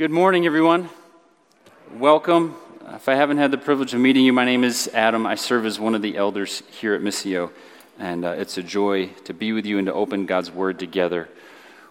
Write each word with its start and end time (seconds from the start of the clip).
Good 0.00 0.10
morning, 0.10 0.46
everyone. 0.46 0.88
Welcome. 1.98 2.56
If 2.88 3.06
I 3.06 3.16
haven't 3.16 3.36
had 3.36 3.50
the 3.50 3.58
privilege 3.58 3.92
of 3.92 4.00
meeting 4.00 4.24
you, 4.24 4.32
my 4.32 4.46
name 4.46 4.64
is 4.64 4.88
Adam. 4.94 5.26
I 5.26 5.34
serve 5.34 5.66
as 5.66 5.78
one 5.78 5.94
of 5.94 6.00
the 6.00 6.16
elders 6.16 6.62
here 6.70 6.94
at 6.94 7.02
Missio, 7.02 7.50
and 7.98 8.24
uh, 8.24 8.30
it's 8.30 8.56
a 8.56 8.62
joy 8.62 9.08
to 9.26 9.34
be 9.34 9.52
with 9.52 9.66
you 9.66 9.76
and 9.76 9.84
to 9.88 9.92
open 9.92 10.24
God's 10.24 10.50
Word 10.50 10.78
together. 10.78 11.28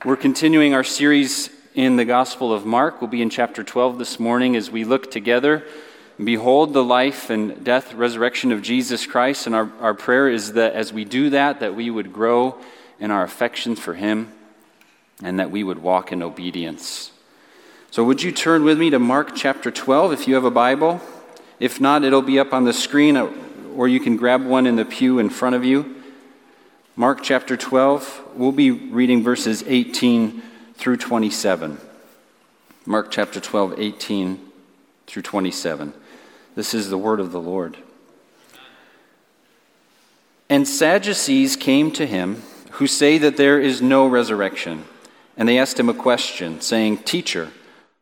We're 0.03 0.15
continuing 0.15 0.73
our 0.73 0.83
series 0.83 1.51
in 1.75 1.97
the 1.97 2.03
Gospel 2.03 2.51
of 2.51 2.65
Mark. 2.65 2.99
We'll 2.99 3.11
be 3.11 3.21
in 3.21 3.29
chapter 3.29 3.63
12 3.63 3.99
this 3.99 4.19
morning 4.19 4.55
as 4.55 4.71
we 4.71 4.85
look 4.85 5.11
together 5.11 5.63
behold 6.17 6.73
the 6.73 6.83
life 6.83 7.29
and 7.29 7.63
death, 7.63 7.93
resurrection 7.93 8.51
of 8.51 8.63
Jesus 8.63 9.05
Christ. 9.05 9.45
And 9.45 9.53
our, 9.53 9.71
our 9.79 9.93
prayer 9.93 10.27
is 10.27 10.53
that 10.53 10.73
as 10.73 10.91
we 10.91 11.05
do 11.05 11.29
that, 11.29 11.59
that 11.59 11.75
we 11.75 11.91
would 11.91 12.11
grow 12.11 12.57
in 12.99 13.11
our 13.11 13.21
affections 13.21 13.79
for 13.79 13.93
Him 13.93 14.31
and 15.21 15.39
that 15.39 15.51
we 15.51 15.63
would 15.63 15.77
walk 15.77 16.11
in 16.11 16.23
obedience. 16.23 17.11
So, 17.91 18.03
would 18.03 18.21
you 18.21 18.31
turn 18.31 18.63
with 18.63 18.77
me 18.77 18.91
to 18.91 18.99
Mark 18.99 19.35
chapter 19.35 19.71
12 19.71 20.13
if 20.13 20.27
you 20.27 20.35
have 20.35 20.45
a 20.45 20.51
Bible? 20.51 21.01
If 21.59 21.81
not, 21.81 22.03
it'll 22.03 22.21
be 22.21 22.37
up 22.37 22.53
on 22.53 22.63
the 22.63 22.73
screen, 22.73 23.17
uh, 23.17 23.31
or 23.75 23.87
you 23.87 23.99
can 23.99 24.15
grab 24.15 24.45
one 24.45 24.67
in 24.67 24.75
the 24.75 24.85
pew 24.85 25.17
in 25.17 25.31
front 25.31 25.55
of 25.55 25.65
you. 25.65 25.95
Mark 26.95 27.23
chapter 27.23 27.57
12, 27.57 28.33
we'll 28.35 28.51
be 28.51 28.69
reading 28.69 29.23
verses 29.23 29.63
18 29.65 30.43
through 30.75 30.97
27. 30.97 31.79
Mark 32.85 33.09
chapter 33.09 33.39
12, 33.39 33.79
18 33.79 34.39
through 35.07 35.21
27. 35.23 35.93
This 36.53 36.75
is 36.75 36.91
the 36.91 36.97
word 36.97 37.19
of 37.19 37.31
the 37.31 37.41
Lord. 37.41 37.75
And 40.47 40.67
Sadducees 40.67 41.55
came 41.55 41.89
to 41.91 42.05
him 42.05 42.43
who 42.71 42.85
say 42.85 43.17
that 43.17 43.37
there 43.37 43.59
is 43.59 43.81
no 43.81 44.05
resurrection. 44.05 44.85
And 45.35 45.49
they 45.49 45.57
asked 45.57 45.79
him 45.79 45.89
a 45.89 45.93
question, 45.93 46.61
saying, 46.61 46.99
Teacher, 46.99 47.51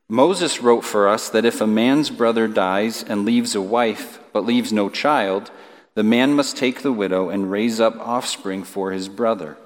Moses 0.09 0.61
wrote 0.61 0.85
for 0.85 1.07
us 1.07 1.29
that 1.29 1.45
if 1.45 1.59
a 1.59 1.67
man's 1.67 2.09
brother 2.09 2.47
dies 2.47 3.03
and 3.03 3.25
leaves 3.25 3.55
a 3.55 3.61
wife 3.61 4.19
but 4.31 4.45
leaves 4.45 4.71
no 4.71 4.89
child, 4.89 5.51
the 5.95 6.03
man 6.03 6.33
must 6.33 6.55
take 6.55 6.81
the 6.81 6.93
widow 6.93 7.29
and 7.29 7.51
raise 7.51 7.79
up 7.79 7.97
offspring 7.99 8.63
for 8.63 8.91
his 8.91 9.09
brother. 9.09 9.57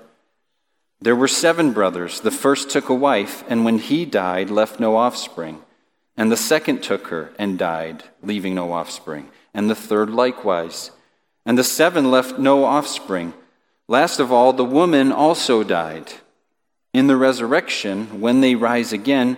There 1.00 1.16
were 1.16 1.28
seven 1.28 1.74
brothers. 1.74 2.22
The 2.22 2.32
first 2.32 2.70
took 2.70 2.90
a 2.90 2.94
wife, 2.94 3.44
and 3.48 3.66
when 3.66 3.80
he 3.80 4.06
died, 4.06 4.50
left 4.50 4.80
no 4.80 4.96
offspring. 4.96 5.62
And 6.16 6.32
the 6.32 6.38
second 6.38 6.84
took 6.84 7.08
her 7.08 7.34
and 7.38 7.58
died, 7.58 8.04
leaving 8.24 8.56
no 8.56 8.72
offspring. 8.72 9.30
And 9.54 9.70
the 9.70 9.76
third 9.76 10.10
likewise. 10.10 10.92
And 11.46 11.58
the 11.58 11.64
seven 11.64 12.12
left 12.12 12.38
no 12.38 12.64
offspring. 12.64 13.34
Last 13.88 14.20
of 14.20 14.32
all, 14.32 14.54
the 14.54 14.64
woman 14.64 15.12
also 15.12 15.64
died. 15.64 16.14
In 16.94 17.08
the 17.08 17.18
resurrection, 17.18 18.22
when 18.22 18.42
they 18.42 18.56
rise 18.56 18.94
again, 18.94 19.38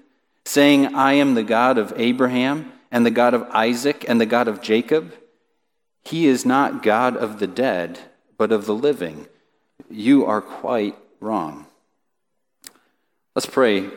Saying, 0.45 0.95
I 0.95 1.13
am 1.13 1.33
the 1.33 1.43
God 1.43 1.77
of 1.77 1.93
Abraham 1.95 2.71
and 2.91 3.05
the 3.05 3.11
God 3.11 3.33
of 3.33 3.43
Isaac 3.51 4.05
and 4.07 4.19
the 4.19 4.25
God 4.25 4.47
of 4.47 4.61
Jacob. 4.61 5.13
He 6.03 6.27
is 6.27 6.45
not 6.45 6.83
God 6.83 7.15
of 7.15 7.39
the 7.39 7.47
dead, 7.47 7.99
but 8.37 8.51
of 8.51 8.65
the 8.65 8.75
living. 8.75 9.27
You 9.89 10.25
are 10.25 10.41
quite 10.41 10.95
wrong. 11.19 11.67
Let's 13.35 13.45
pray. 13.45 13.89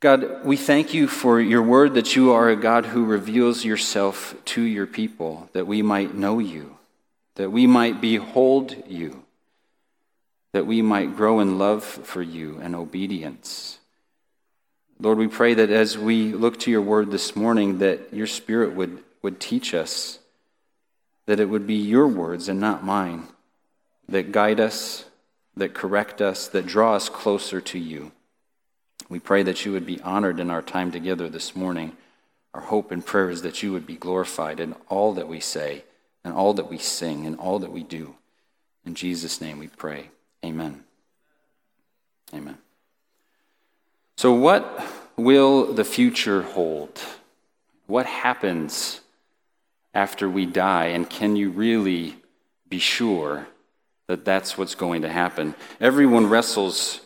God, 0.00 0.44
we 0.44 0.58
thank 0.58 0.92
you 0.92 1.08
for 1.08 1.40
your 1.40 1.62
word 1.62 1.94
that 1.94 2.14
you 2.14 2.32
are 2.32 2.50
a 2.50 2.56
God 2.56 2.84
who 2.86 3.06
reveals 3.06 3.64
yourself 3.64 4.34
to 4.46 4.60
your 4.60 4.86
people, 4.86 5.48
that 5.54 5.66
we 5.66 5.80
might 5.80 6.14
know 6.14 6.38
you, 6.38 6.76
that 7.36 7.50
we 7.50 7.66
might 7.66 8.02
behold 8.02 8.76
you, 8.86 9.24
that 10.52 10.66
we 10.66 10.82
might 10.82 11.16
grow 11.16 11.40
in 11.40 11.56
love 11.56 11.82
for 11.82 12.20
you 12.20 12.58
and 12.60 12.76
obedience. 12.76 13.78
Lord, 15.00 15.18
we 15.18 15.28
pray 15.28 15.54
that 15.54 15.70
as 15.70 15.98
we 15.98 16.32
look 16.32 16.58
to 16.60 16.70
your 16.70 16.82
word 16.82 17.10
this 17.10 17.34
morning, 17.34 17.78
that 17.78 18.12
your 18.12 18.26
spirit 18.26 18.74
would, 18.74 19.02
would 19.22 19.40
teach 19.40 19.74
us, 19.74 20.20
that 21.26 21.40
it 21.40 21.48
would 21.48 21.66
be 21.66 21.74
your 21.74 22.06
words 22.06 22.48
and 22.48 22.60
not 22.60 22.84
mine, 22.84 23.24
that 24.08 24.32
guide 24.32 24.60
us, 24.60 25.04
that 25.56 25.74
correct 25.74 26.20
us, 26.20 26.48
that 26.48 26.66
draw 26.66 26.94
us 26.94 27.08
closer 27.08 27.60
to 27.60 27.78
you. 27.78 28.12
We 29.08 29.18
pray 29.18 29.42
that 29.42 29.64
you 29.64 29.72
would 29.72 29.86
be 29.86 30.00
honored 30.00 30.40
in 30.40 30.50
our 30.50 30.62
time 30.62 30.90
together 30.90 31.28
this 31.28 31.54
morning. 31.54 31.96
Our 32.54 32.62
hope 32.62 32.90
and 32.90 33.04
prayer 33.04 33.30
is 33.30 33.42
that 33.42 33.62
you 33.62 33.72
would 33.72 33.86
be 33.86 33.96
glorified 33.96 34.60
in 34.60 34.74
all 34.88 35.12
that 35.14 35.28
we 35.28 35.40
say, 35.40 35.84
and 36.22 36.32
all 36.32 36.54
that 36.54 36.70
we 36.70 36.78
sing, 36.78 37.26
and 37.26 37.36
all 37.36 37.58
that 37.58 37.72
we 37.72 37.82
do. 37.82 38.14
In 38.86 38.94
Jesus' 38.94 39.40
name 39.40 39.58
we 39.58 39.68
pray. 39.68 40.10
Amen. 40.44 40.84
Amen. 42.32 42.58
So, 44.16 44.32
what 44.32 44.82
will 45.16 45.72
the 45.72 45.84
future 45.84 46.42
hold? 46.42 47.00
What 47.86 48.06
happens 48.06 49.00
after 49.92 50.28
we 50.28 50.46
die? 50.46 50.86
And 50.86 51.08
can 51.08 51.36
you 51.36 51.50
really 51.50 52.16
be 52.68 52.78
sure 52.78 53.46
that 54.06 54.24
that's 54.24 54.56
what's 54.56 54.74
going 54.74 55.02
to 55.02 55.08
happen? 55.08 55.54
Everyone 55.80 56.28
wrestles 56.28 57.00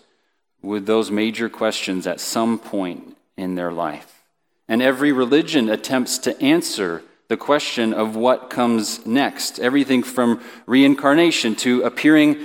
with 0.62 0.86
those 0.86 1.10
major 1.10 1.48
questions 1.48 2.06
at 2.06 2.20
some 2.20 2.58
point 2.58 3.16
in 3.36 3.54
their 3.54 3.72
life. 3.72 4.22
And 4.68 4.82
every 4.82 5.12
religion 5.12 5.70
attempts 5.70 6.18
to 6.18 6.40
answer 6.42 7.02
the 7.28 7.36
question 7.36 7.94
of 7.94 8.16
what 8.16 8.50
comes 8.50 9.06
next. 9.06 9.58
Everything 9.60 10.02
from 10.02 10.42
reincarnation 10.66 11.54
to 11.56 11.82
appearing 11.82 12.38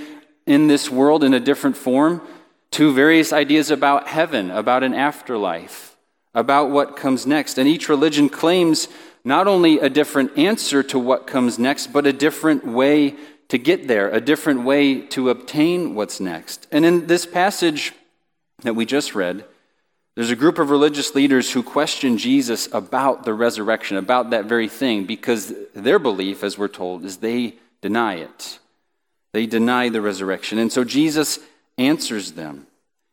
in 0.46 0.68
this 0.68 0.90
world 0.90 1.24
in 1.24 1.34
a 1.34 1.40
different 1.40 1.76
form 1.76 2.20
to 2.74 2.92
various 2.92 3.32
ideas 3.32 3.70
about 3.70 4.08
heaven, 4.08 4.50
about 4.50 4.82
an 4.82 4.94
afterlife, 4.94 5.96
about 6.34 6.70
what 6.70 6.96
comes 6.96 7.24
next. 7.24 7.56
And 7.56 7.68
each 7.68 7.88
religion 7.88 8.28
claims 8.28 8.88
not 9.24 9.46
only 9.46 9.78
a 9.78 9.88
different 9.88 10.36
answer 10.36 10.82
to 10.82 10.98
what 10.98 11.24
comes 11.24 11.56
next, 11.56 11.92
but 11.92 12.04
a 12.04 12.12
different 12.12 12.66
way 12.66 13.14
to 13.46 13.58
get 13.58 13.86
there, 13.86 14.10
a 14.10 14.20
different 14.20 14.64
way 14.64 15.00
to 15.02 15.30
obtain 15.30 15.94
what's 15.94 16.18
next. 16.18 16.66
And 16.72 16.84
in 16.84 17.06
this 17.06 17.24
passage 17.26 17.92
that 18.62 18.74
we 18.74 18.84
just 18.84 19.14
read, 19.14 19.44
there's 20.16 20.32
a 20.32 20.36
group 20.36 20.58
of 20.58 20.70
religious 20.70 21.14
leaders 21.14 21.52
who 21.52 21.62
question 21.62 22.18
Jesus 22.18 22.68
about 22.72 23.24
the 23.24 23.34
resurrection, 23.34 23.96
about 23.96 24.30
that 24.30 24.46
very 24.46 24.68
thing, 24.68 25.04
because 25.04 25.52
their 25.74 26.00
belief, 26.00 26.42
as 26.42 26.58
we're 26.58 26.66
told, 26.66 27.04
is 27.04 27.18
they 27.18 27.54
deny 27.82 28.14
it. 28.14 28.58
They 29.32 29.46
deny 29.46 29.90
the 29.90 30.00
resurrection. 30.00 30.58
And 30.58 30.72
so 30.72 30.82
Jesus 30.82 31.38
answers 31.78 32.32
them. 32.32 32.66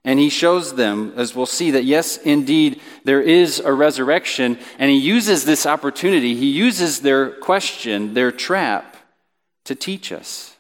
And 0.04 0.20
he 0.20 0.30
shows 0.30 0.76
them, 0.76 1.14
as 1.16 1.36
we'll 1.36 1.46
see, 1.46 1.72
that 1.72 1.86
yes, 1.86 2.18
indeed, 2.18 2.82
there 3.04 3.22
is 3.22 3.60
a 3.60 3.72
resurrection. 3.72 4.58
And 4.80 4.90
he 4.90 4.98
uses 4.98 5.46
this 5.46 5.66
opportunity, 5.66 6.36
he 6.36 6.50
uses 6.50 7.02
their 7.02 7.30
question, 7.30 8.14
their 8.14 8.32
trap, 8.32 8.98
to 9.66 9.76
teach 9.76 10.12
us, 10.12 10.56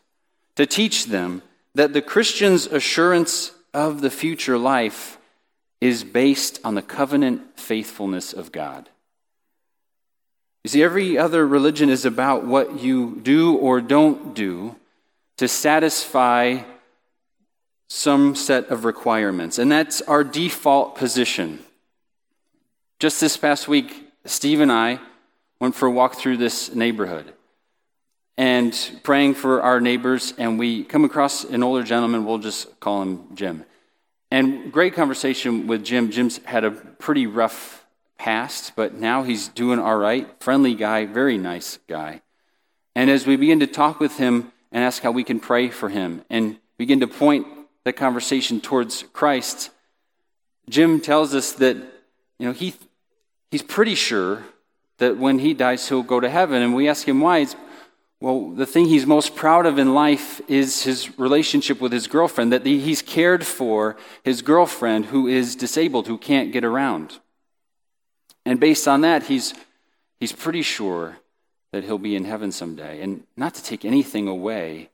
to 0.55 0.65
teach 0.65 1.05
them 1.05 1.41
that 1.73 1.93
the 1.93 2.01
Christian's 2.01 2.67
assurance 2.67 3.51
of 3.73 4.01
the 4.01 4.11
future 4.11 4.57
life 4.57 5.17
is 5.79 6.03
based 6.03 6.59
on 6.63 6.75
the 6.75 6.81
covenant 6.81 7.59
faithfulness 7.59 8.33
of 8.33 8.51
God. 8.51 8.89
You 10.63 10.69
see, 10.69 10.83
every 10.83 11.17
other 11.17 11.47
religion 11.47 11.89
is 11.89 12.05
about 12.05 12.45
what 12.45 12.81
you 12.81 13.19
do 13.23 13.55
or 13.55 13.81
don't 13.81 14.35
do 14.35 14.75
to 15.37 15.47
satisfy 15.47 16.59
some 17.93 18.35
set 18.35 18.69
of 18.69 18.85
requirements, 18.85 19.59
and 19.59 19.69
that's 19.69 20.01
our 20.03 20.23
default 20.23 20.95
position. 20.95 21.59
Just 22.99 23.19
this 23.19 23.35
past 23.35 23.67
week, 23.67 24.13
Steve 24.23 24.61
and 24.61 24.71
I 24.71 25.01
went 25.59 25.75
for 25.75 25.87
a 25.87 25.91
walk 25.91 26.15
through 26.15 26.37
this 26.37 26.73
neighborhood 26.73 27.33
and 28.37 28.73
praying 29.03 29.33
for 29.33 29.61
our 29.61 29.81
neighbors, 29.81 30.33
and 30.37 30.57
we 30.57 30.85
come 30.85 31.03
across 31.03 31.43
an 31.43 31.63
older 31.63 31.83
gentleman, 31.83 32.23
we'll 32.23 32.37
just 32.37 32.79
call 32.79 33.01
him 33.01 33.25
Jim. 33.35 33.65
And 34.31 34.71
great 34.71 34.93
conversation 34.93 35.67
with 35.67 35.83
Jim. 35.83 36.11
Jim's 36.11 36.37
had 36.45 36.63
a 36.63 36.71
pretty 36.71 37.27
rough 37.27 37.85
past, 38.17 38.71
but 38.77 38.93
now 38.93 39.23
he's 39.23 39.49
doing 39.49 39.79
all 39.79 39.97
right. 39.97 40.29
Friendly 40.41 40.75
guy, 40.75 41.05
very 41.07 41.37
nice 41.37 41.77
guy. 41.89 42.21
And 42.95 43.09
as 43.09 43.27
we 43.27 43.35
begin 43.35 43.59
to 43.59 43.67
talk 43.67 43.99
with 43.99 44.15
him 44.15 44.53
and 44.71 44.81
ask 44.81 45.03
how 45.03 45.11
we 45.11 45.25
can 45.25 45.41
pray 45.41 45.69
for 45.69 45.89
him 45.89 46.23
and 46.29 46.57
begin 46.77 47.01
to 47.01 47.07
point 47.07 47.47
the 47.83 47.93
conversation 47.93 48.61
towards 48.61 49.03
Christ, 49.13 49.69
Jim 50.69 50.99
tells 50.99 51.33
us 51.33 51.53
that 51.53 51.75
you 52.37 52.47
know 52.47 52.51
he 52.51 52.73
he's 53.51 53.61
pretty 53.61 53.95
sure 53.95 54.43
that 55.01 55.17
when 55.17 55.39
he 55.39 55.53
dies, 55.55 55.89
he'll 55.89 56.03
go 56.03 56.19
to 56.19 56.29
heaven. 56.29 56.61
And 56.61 56.75
we 56.75 56.87
ask 56.87 57.07
him 57.07 57.19
why. 57.19 57.39
It's, 57.39 57.55
well, 58.19 58.51
the 58.51 58.67
thing 58.67 58.85
he's 58.85 59.07
most 59.07 59.35
proud 59.35 59.65
of 59.65 59.79
in 59.79 59.95
life 59.95 60.39
is 60.47 60.83
his 60.83 61.17
relationship 61.17 61.81
with 61.81 61.91
his 61.91 62.05
girlfriend, 62.05 62.53
that 62.53 62.63
he's 62.67 63.01
cared 63.01 63.43
for 63.43 63.97
his 64.23 64.43
girlfriend 64.43 65.07
who 65.07 65.27
is 65.27 65.55
disabled, 65.55 66.05
who 66.05 66.19
can't 66.19 66.51
get 66.51 66.63
around. 66.63 67.17
And 68.45 68.59
based 68.59 68.87
on 68.87 69.01
that, 69.01 69.23
he's, 69.23 69.55
he's 70.19 70.31
pretty 70.31 70.61
sure 70.61 71.17
that 71.71 71.83
he'll 71.83 71.97
be 71.97 72.15
in 72.15 72.25
heaven 72.25 72.51
someday. 72.51 73.01
And 73.01 73.23
not 73.35 73.55
to 73.55 73.63
take 73.63 73.83
anything 73.83 74.27
away 74.27 74.90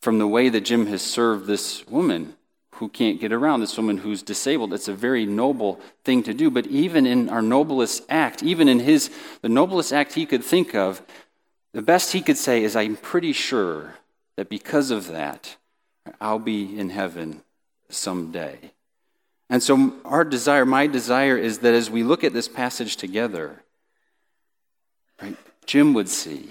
from 0.00 0.18
the 0.18 0.26
way 0.26 0.48
that 0.48 0.64
Jim 0.64 0.86
has 0.86 1.02
served 1.02 1.46
this 1.46 1.86
woman 1.88 2.34
who 2.72 2.88
can't 2.88 3.20
get 3.20 3.32
around, 3.32 3.60
this 3.60 3.76
woman 3.76 3.98
who's 3.98 4.22
disabled. 4.22 4.72
It's 4.72 4.86
a 4.86 4.94
very 4.94 5.26
noble 5.26 5.80
thing 6.04 6.22
to 6.22 6.34
do. 6.34 6.50
But 6.50 6.66
even 6.68 7.06
in 7.06 7.28
our 7.28 7.42
noblest 7.42 8.04
act, 8.08 8.42
even 8.42 8.68
in 8.68 8.78
his, 8.78 9.10
the 9.42 9.48
noblest 9.48 9.92
act 9.92 10.14
he 10.14 10.26
could 10.26 10.44
think 10.44 10.74
of, 10.74 11.02
the 11.72 11.82
best 11.82 12.12
he 12.12 12.20
could 12.20 12.38
say 12.38 12.62
is, 12.62 12.76
I'm 12.76 12.96
pretty 12.96 13.32
sure 13.32 13.96
that 14.36 14.48
because 14.48 14.92
of 14.92 15.08
that, 15.08 15.56
I'll 16.20 16.38
be 16.38 16.78
in 16.78 16.90
heaven 16.90 17.42
someday. 17.88 18.72
And 19.50 19.62
so, 19.62 19.94
our 20.04 20.24
desire, 20.24 20.64
my 20.64 20.86
desire, 20.86 21.36
is 21.36 21.58
that 21.60 21.74
as 21.74 21.90
we 21.90 22.02
look 22.02 22.22
at 22.22 22.32
this 22.32 22.48
passage 22.48 22.96
together, 22.96 23.62
right, 25.20 25.36
Jim 25.66 25.94
would 25.94 26.08
see, 26.08 26.50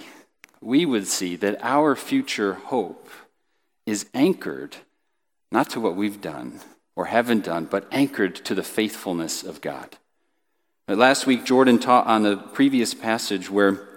we 0.61 0.85
would 0.85 1.07
see 1.07 1.35
that 1.37 1.59
our 1.61 1.95
future 1.95 2.55
hope 2.55 3.07
is 3.87 4.05
anchored 4.13 4.75
not 5.51 5.71
to 5.71 5.79
what 5.79 5.95
we've 5.95 6.21
done 6.21 6.59
or 6.95 7.05
haven't 7.05 7.45
done, 7.45 7.65
but 7.65 7.87
anchored 7.91 8.35
to 8.35 8.53
the 8.53 8.63
faithfulness 8.63 9.43
of 9.43 9.61
God. 9.61 9.97
Last 10.87 11.25
week, 11.25 11.45
Jordan 11.45 11.79
taught 11.79 12.05
on 12.05 12.23
the 12.23 12.37
previous 12.37 12.93
passage 12.93 13.49
where 13.49 13.87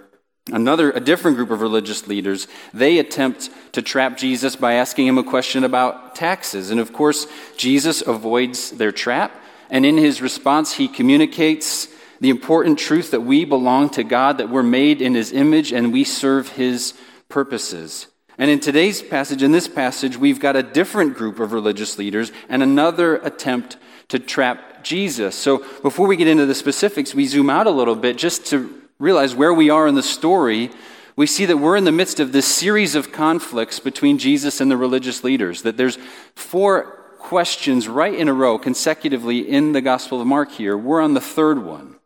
another, 0.51 0.91
a 0.91 0.99
different 0.99 1.37
group 1.37 1.51
of 1.51 1.61
religious 1.61 2.07
leaders, 2.07 2.47
they 2.73 2.99
attempt 2.99 3.49
to 3.73 3.81
trap 3.81 4.17
Jesus 4.17 4.55
by 4.55 4.73
asking 4.73 5.07
him 5.07 5.17
a 5.17 5.23
question 5.23 5.63
about 5.63 6.15
taxes. 6.15 6.69
And 6.69 6.79
of 6.79 6.93
course, 6.93 7.27
Jesus 7.57 8.01
avoids 8.01 8.71
their 8.71 8.91
trap. 8.91 9.35
And 9.69 9.85
in 9.85 9.97
his 9.97 10.21
response, 10.21 10.73
he 10.73 10.87
communicates 10.87 11.87
the 12.19 12.29
important 12.29 12.77
truth 12.77 13.11
that 13.11 13.21
we 13.21 13.45
belong 13.45 13.89
to 13.91 14.03
God, 14.03 14.37
that 14.37 14.49
we're 14.49 14.63
made 14.63 15.01
in 15.01 15.15
his 15.15 15.31
image, 15.31 15.71
and 15.71 15.91
we 15.91 16.03
serve 16.03 16.49
his 16.49 16.93
purposes. 17.29 18.07
And 18.41 18.49
in 18.49 18.59
today's 18.59 19.03
passage, 19.03 19.43
in 19.43 19.51
this 19.51 19.67
passage, 19.67 20.17
we've 20.17 20.39
got 20.39 20.55
a 20.55 20.63
different 20.63 21.13
group 21.13 21.39
of 21.39 21.53
religious 21.53 21.99
leaders 21.99 22.31
and 22.49 22.63
another 22.63 23.17
attempt 23.17 23.77
to 24.07 24.17
trap 24.17 24.83
Jesus. 24.83 25.35
So 25.35 25.63
before 25.83 26.07
we 26.07 26.15
get 26.15 26.27
into 26.27 26.47
the 26.47 26.55
specifics, 26.55 27.13
we 27.13 27.27
zoom 27.27 27.51
out 27.51 27.67
a 27.67 27.69
little 27.69 27.95
bit 27.95 28.17
just 28.17 28.47
to 28.47 28.81
realize 28.97 29.35
where 29.35 29.53
we 29.53 29.69
are 29.69 29.85
in 29.85 29.93
the 29.93 30.01
story. 30.01 30.71
We 31.15 31.27
see 31.27 31.45
that 31.45 31.57
we're 31.57 31.75
in 31.75 31.83
the 31.83 31.91
midst 31.91 32.19
of 32.19 32.31
this 32.31 32.47
series 32.47 32.95
of 32.95 33.11
conflicts 33.11 33.79
between 33.79 34.17
Jesus 34.17 34.59
and 34.59 34.71
the 34.71 34.77
religious 34.77 35.23
leaders, 35.23 35.61
that 35.61 35.77
there's 35.77 35.99
four 36.33 37.13
questions 37.19 37.87
right 37.87 38.15
in 38.15 38.27
a 38.27 38.33
row 38.33 38.57
consecutively 38.57 39.47
in 39.47 39.73
the 39.73 39.81
Gospel 39.81 40.19
of 40.19 40.25
Mark 40.25 40.49
here. 40.49 40.75
We're 40.75 41.01
on 41.01 41.13
the 41.13 41.21
third 41.21 41.63
one. 41.63 41.97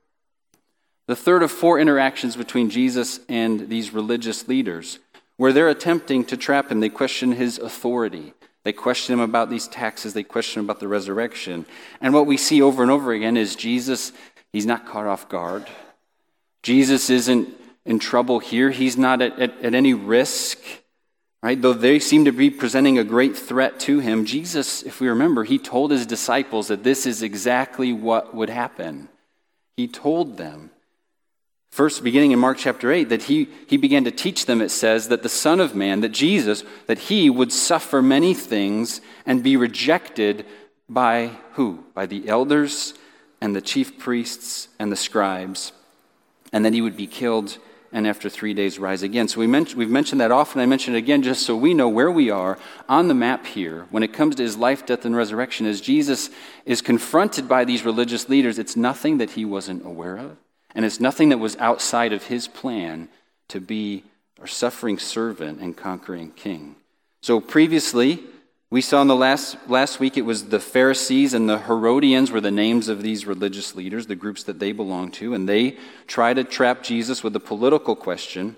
The 1.07 1.15
third 1.15 1.43
of 1.43 1.51
four 1.51 1.79
interactions 1.79 2.35
between 2.35 2.69
Jesus 2.69 3.21
and 3.29 3.69
these 3.69 3.93
religious 3.93 4.49
leaders 4.49 4.99
where 5.37 5.53
they're 5.53 5.69
attempting 5.69 6.25
to 6.25 6.37
trap 6.37 6.71
him. 6.71 6.79
They 6.79 6.89
question 6.89 7.33
his 7.33 7.57
authority. 7.57 8.33
They 8.63 8.73
question 8.73 9.13
him 9.13 9.19
about 9.19 9.49
these 9.49 9.67
taxes. 9.67 10.13
They 10.13 10.23
question 10.23 10.59
him 10.59 10.65
about 10.65 10.79
the 10.79 10.87
resurrection. 10.87 11.65
And 12.01 12.13
what 12.13 12.25
we 12.25 12.37
see 12.37 12.61
over 12.61 12.81
and 12.81 12.91
over 12.91 13.13
again 13.13 13.37
is 13.37 13.55
Jesus, 13.55 14.11
he's 14.51 14.65
not 14.65 14.87
caught 14.87 15.05
off 15.05 15.29
guard. 15.29 15.67
Jesus 16.63 17.09
isn't 17.09 17.49
in 17.85 17.99
trouble 17.99 18.39
here. 18.39 18.71
He's 18.71 18.97
not 18.97 19.21
at, 19.21 19.39
at, 19.39 19.61
at 19.61 19.75
any 19.75 19.93
risk, 19.93 20.57
right? 21.43 21.61
Though 21.61 21.73
they 21.73 21.99
seem 21.99 22.25
to 22.25 22.31
be 22.31 22.49
presenting 22.49 22.97
a 22.97 23.03
great 23.03 23.37
threat 23.37 23.79
to 23.81 23.99
him, 23.99 24.25
Jesus, 24.25 24.81
if 24.81 24.99
we 24.99 25.07
remember, 25.07 25.43
he 25.43 25.59
told 25.59 25.91
his 25.91 26.07
disciples 26.07 26.69
that 26.69 26.83
this 26.83 27.05
is 27.05 27.21
exactly 27.21 27.93
what 27.93 28.33
would 28.33 28.49
happen. 28.49 29.09
He 29.77 29.87
told 29.87 30.37
them 30.37 30.71
First, 31.75 32.05
beginning 32.05 32.31
in 32.31 32.39
Mark 32.39 32.57
chapter 32.57 32.89
8, 32.89 33.09
that 33.09 33.23
he, 33.23 33.49
he 33.67 33.75
began 33.75 34.05
to 34.05 34.11
teach 34.11 34.45
them, 34.45 34.61
it 34.61 34.69
says, 34.69 35.09
that 35.09 35.23
the 35.23 35.27
Son 35.27 35.59
of 35.59 35.75
Man, 35.75 35.99
that 35.99 36.13
Jesus, 36.13 36.63
that 36.87 36.97
he 36.97 37.29
would 37.29 37.51
suffer 37.51 38.01
many 38.01 38.33
things 38.33 39.01
and 39.25 39.43
be 39.43 39.57
rejected 39.57 40.45
by 40.87 41.31
who? 41.55 41.83
By 41.93 42.05
the 42.05 42.29
elders 42.29 42.93
and 43.41 43.53
the 43.53 43.61
chief 43.61 43.99
priests 43.99 44.69
and 44.79 44.89
the 44.89 44.95
scribes, 44.95 45.73
and 46.53 46.63
that 46.63 46.71
he 46.71 46.79
would 46.79 46.95
be 46.95 47.07
killed 47.07 47.57
and 47.91 48.07
after 48.07 48.29
three 48.29 48.53
days 48.53 48.79
rise 48.79 49.03
again. 49.03 49.27
So 49.27 49.41
we 49.41 49.47
we've 49.47 49.89
mentioned 49.89 50.21
that 50.21 50.31
often. 50.31 50.61
I 50.61 50.65
mention 50.65 50.95
it 50.95 50.99
again 50.99 51.23
just 51.23 51.45
so 51.45 51.57
we 51.57 51.73
know 51.73 51.89
where 51.89 52.09
we 52.09 52.29
are 52.29 52.57
on 52.87 53.09
the 53.09 53.13
map 53.13 53.47
here 53.47 53.85
when 53.89 54.01
it 54.01 54.13
comes 54.13 54.35
to 54.35 54.43
his 54.43 54.55
life, 54.55 54.85
death, 54.85 55.03
and 55.03 55.13
resurrection. 55.13 55.65
As 55.65 55.81
Jesus 55.81 56.29
is 56.65 56.81
confronted 56.81 57.49
by 57.49 57.65
these 57.65 57.83
religious 57.83 58.29
leaders, 58.29 58.59
it's 58.59 58.77
nothing 58.77 59.17
that 59.17 59.31
he 59.31 59.43
wasn't 59.43 59.85
aware 59.85 60.15
of. 60.15 60.37
And 60.75 60.85
it's 60.85 60.99
nothing 60.99 61.29
that 61.29 61.37
was 61.37 61.55
outside 61.57 62.13
of 62.13 62.25
his 62.25 62.47
plan 62.47 63.09
to 63.47 63.59
be 63.59 64.03
our 64.39 64.47
suffering 64.47 64.99
servant 64.99 65.61
and 65.61 65.75
conquering 65.75 66.31
king. 66.31 66.75
So 67.21 67.39
previously, 67.39 68.21
we 68.69 68.81
saw 68.81 69.01
in 69.01 69.07
the 69.07 69.15
last, 69.15 69.57
last 69.67 69.99
week 69.99 70.17
it 70.17 70.23
was 70.23 70.49
the 70.49 70.59
Pharisees 70.59 71.33
and 71.33 71.47
the 71.47 71.59
Herodians 71.59 72.29
were 72.29 72.41
the 72.41 72.51
names 72.51 72.89
of 72.89 73.01
these 73.01 73.25
religious 73.25 73.73
leaders, 73.73 74.07
the 74.07 74.15
groups 74.15 74.43
that 74.43 74.59
they 74.59 74.73
belonged 74.73 75.13
to, 75.15 75.33
and 75.33 75.47
they 75.47 75.77
try 76.07 76.33
to 76.33 76.43
trap 76.43 76.83
Jesus 76.83 77.23
with 77.23 77.35
a 77.35 77.39
political 77.39 77.95
question. 77.95 78.55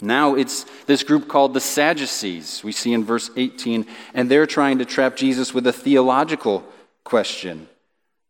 Now 0.00 0.34
it's 0.34 0.64
this 0.86 1.02
group 1.02 1.28
called 1.28 1.52
the 1.52 1.60
Sadducees, 1.60 2.64
we 2.64 2.72
see 2.72 2.92
in 2.92 3.04
verse 3.04 3.30
18, 3.36 3.86
and 4.14 4.30
they're 4.30 4.46
trying 4.46 4.78
to 4.78 4.84
trap 4.84 5.14
Jesus 5.16 5.52
with 5.52 5.66
a 5.66 5.72
theological 5.72 6.64
question. 7.04 7.68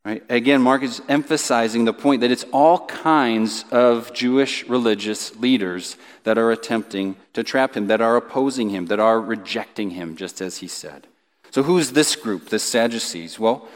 Right? 0.04 0.22
Again, 0.28 0.60
Mark 0.60 0.82
is 0.82 1.00
emphasizing 1.08 1.86
the 1.86 1.94
point 1.94 2.20
that 2.20 2.30
it's 2.30 2.44
all 2.52 2.86
kinds 2.86 3.64
of 3.70 4.12
Jewish 4.12 4.68
religious 4.68 5.34
leaders 5.36 5.96
that 6.24 6.36
are 6.36 6.50
attempting 6.50 7.16
to 7.32 7.42
trap 7.42 7.74
him, 7.74 7.86
that 7.86 8.02
are 8.02 8.16
opposing 8.16 8.68
him, 8.68 8.86
that 8.86 9.00
are 9.00 9.18
rejecting 9.18 9.90
him, 9.90 10.14
just 10.14 10.42
as 10.42 10.58
he 10.58 10.68
said. 10.68 11.06
So, 11.52 11.62
who's 11.62 11.92
this 11.92 12.16
group, 12.16 12.50
the 12.50 12.58
Sadducees? 12.58 13.38
Well, 13.38 13.66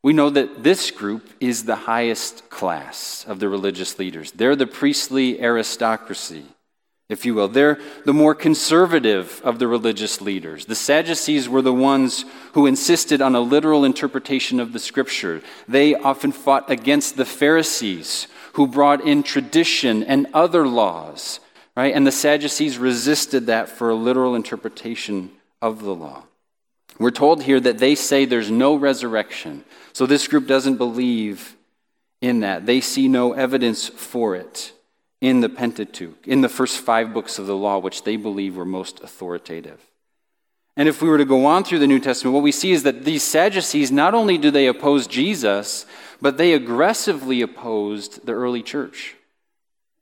we 0.00 0.12
know 0.12 0.30
that 0.30 0.62
this 0.62 0.92
group 0.92 1.28
is 1.40 1.64
the 1.64 1.76
highest 1.76 2.48
class 2.48 3.24
of 3.26 3.40
the 3.40 3.48
religious 3.48 3.98
leaders. 3.98 4.30
They're 4.32 4.56
the 4.56 4.66
priestly 4.66 5.40
aristocracy 5.40 6.44
if 7.12 7.24
you 7.24 7.34
will. 7.34 7.48
They're 7.48 7.78
the 8.04 8.14
more 8.14 8.34
conservative 8.34 9.40
of 9.44 9.58
the 9.58 9.68
religious 9.68 10.20
leaders. 10.20 10.64
The 10.64 10.74
Sadducees 10.74 11.48
were 11.48 11.62
the 11.62 11.72
ones 11.72 12.24
who 12.54 12.66
insisted 12.66 13.22
on 13.22 13.34
a 13.34 13.40
literal 13.40 13.84
interpretation 13.84 14.58
of 14.58 14.72
the 14.72 14.78
scripture. 14.78 15.42
They 15.68 15.94
often 15.94 16.32
fought 16.32 16.70
against 16.70 17.16
the 17.16 17.24
Pharisees, 17.24 18.26
who 18.54 18.66
brought 18.66 19.02
in 19.02 19.22
tradition 19.22 20.02
and 20.02 20.26
other 20.34 20.66
laws, 20.66 21.38
right? 21.76 21.94
And 21.94 22.06
the 22.06 22.12
Sadducees 22.12 22.78
resisted 22.78 23.46
that 23.46 23.68
for 23.68 23.90
a 23.90 23.94
literal 23.94 24.34
interpretation 24.34 25.30
of 25.60 25.82
the 25.82 25.94
law. 25.94 26.24
We're 26.98 27.10
told 27.10 27.44
here 27.44 27.60
that 27.60 27.78
they 27.78 27.94
say 27.94 28.24
there's 28.24 28.50
no 28.50 28.74
resurrection. 28.74 29.64
So 29.92 30.06
this 30.06 30.28
group 30.28 30.46
doesn't 30.46 30.76
believe 30.76 31.56
in 32.20 32.40
that. 32.40 32.66
They 32.66 32.80
see 32.80 33.08
no 33.08 33.32
evidence 33.32 33.88
for 33.88 34.34
it 34.36 34.72
in 35.22 35.40
the 35.40 35.48
Pentateuch, 35.48 36.26
in 36.26 36.40
the 36.40 36.48
first 36.48 36.78
five 36.78 37.14
books 37.14 37.38
of 37.38 37.46
the 37.46 37.56
law, 37.56 37.78
which 37.78 38.02
they 38.02 38.16
believe 38.16 38.56
were 38.56 38.64
most 38.64 39.00
authoritative. 39.04 39.80
And 40.76 40.88
if 40.88 41.00
we 41.00 41.08
were 41.08 41.18
to 41.18 41.24
go 41.24 41.46
on 41.46 41.62
through 41.62 41.78
the 41.78 41.86
New 41.86 42.00
Testament, 42.00 42.34
what 42.34 42.42
we 42.42 42.50
see 42.50 42.72
is 42.72 42.82
that 42.82 43.04
these 43.04 43.22
Sadducees, 43.22 43.92
not 43.92 44.14
only 44.14 44.36
do 44.36 44.50
they 44.50 44.66
oppose 44.66 45.06
Jesus, 45.06 45.86
but 46.20 46.38
they 46.38 46.54
aggressively 46.54 47.40
opposed 47.40 48.26
the 48.26 48.32
early 48.32 48.64
church 48.64 49.14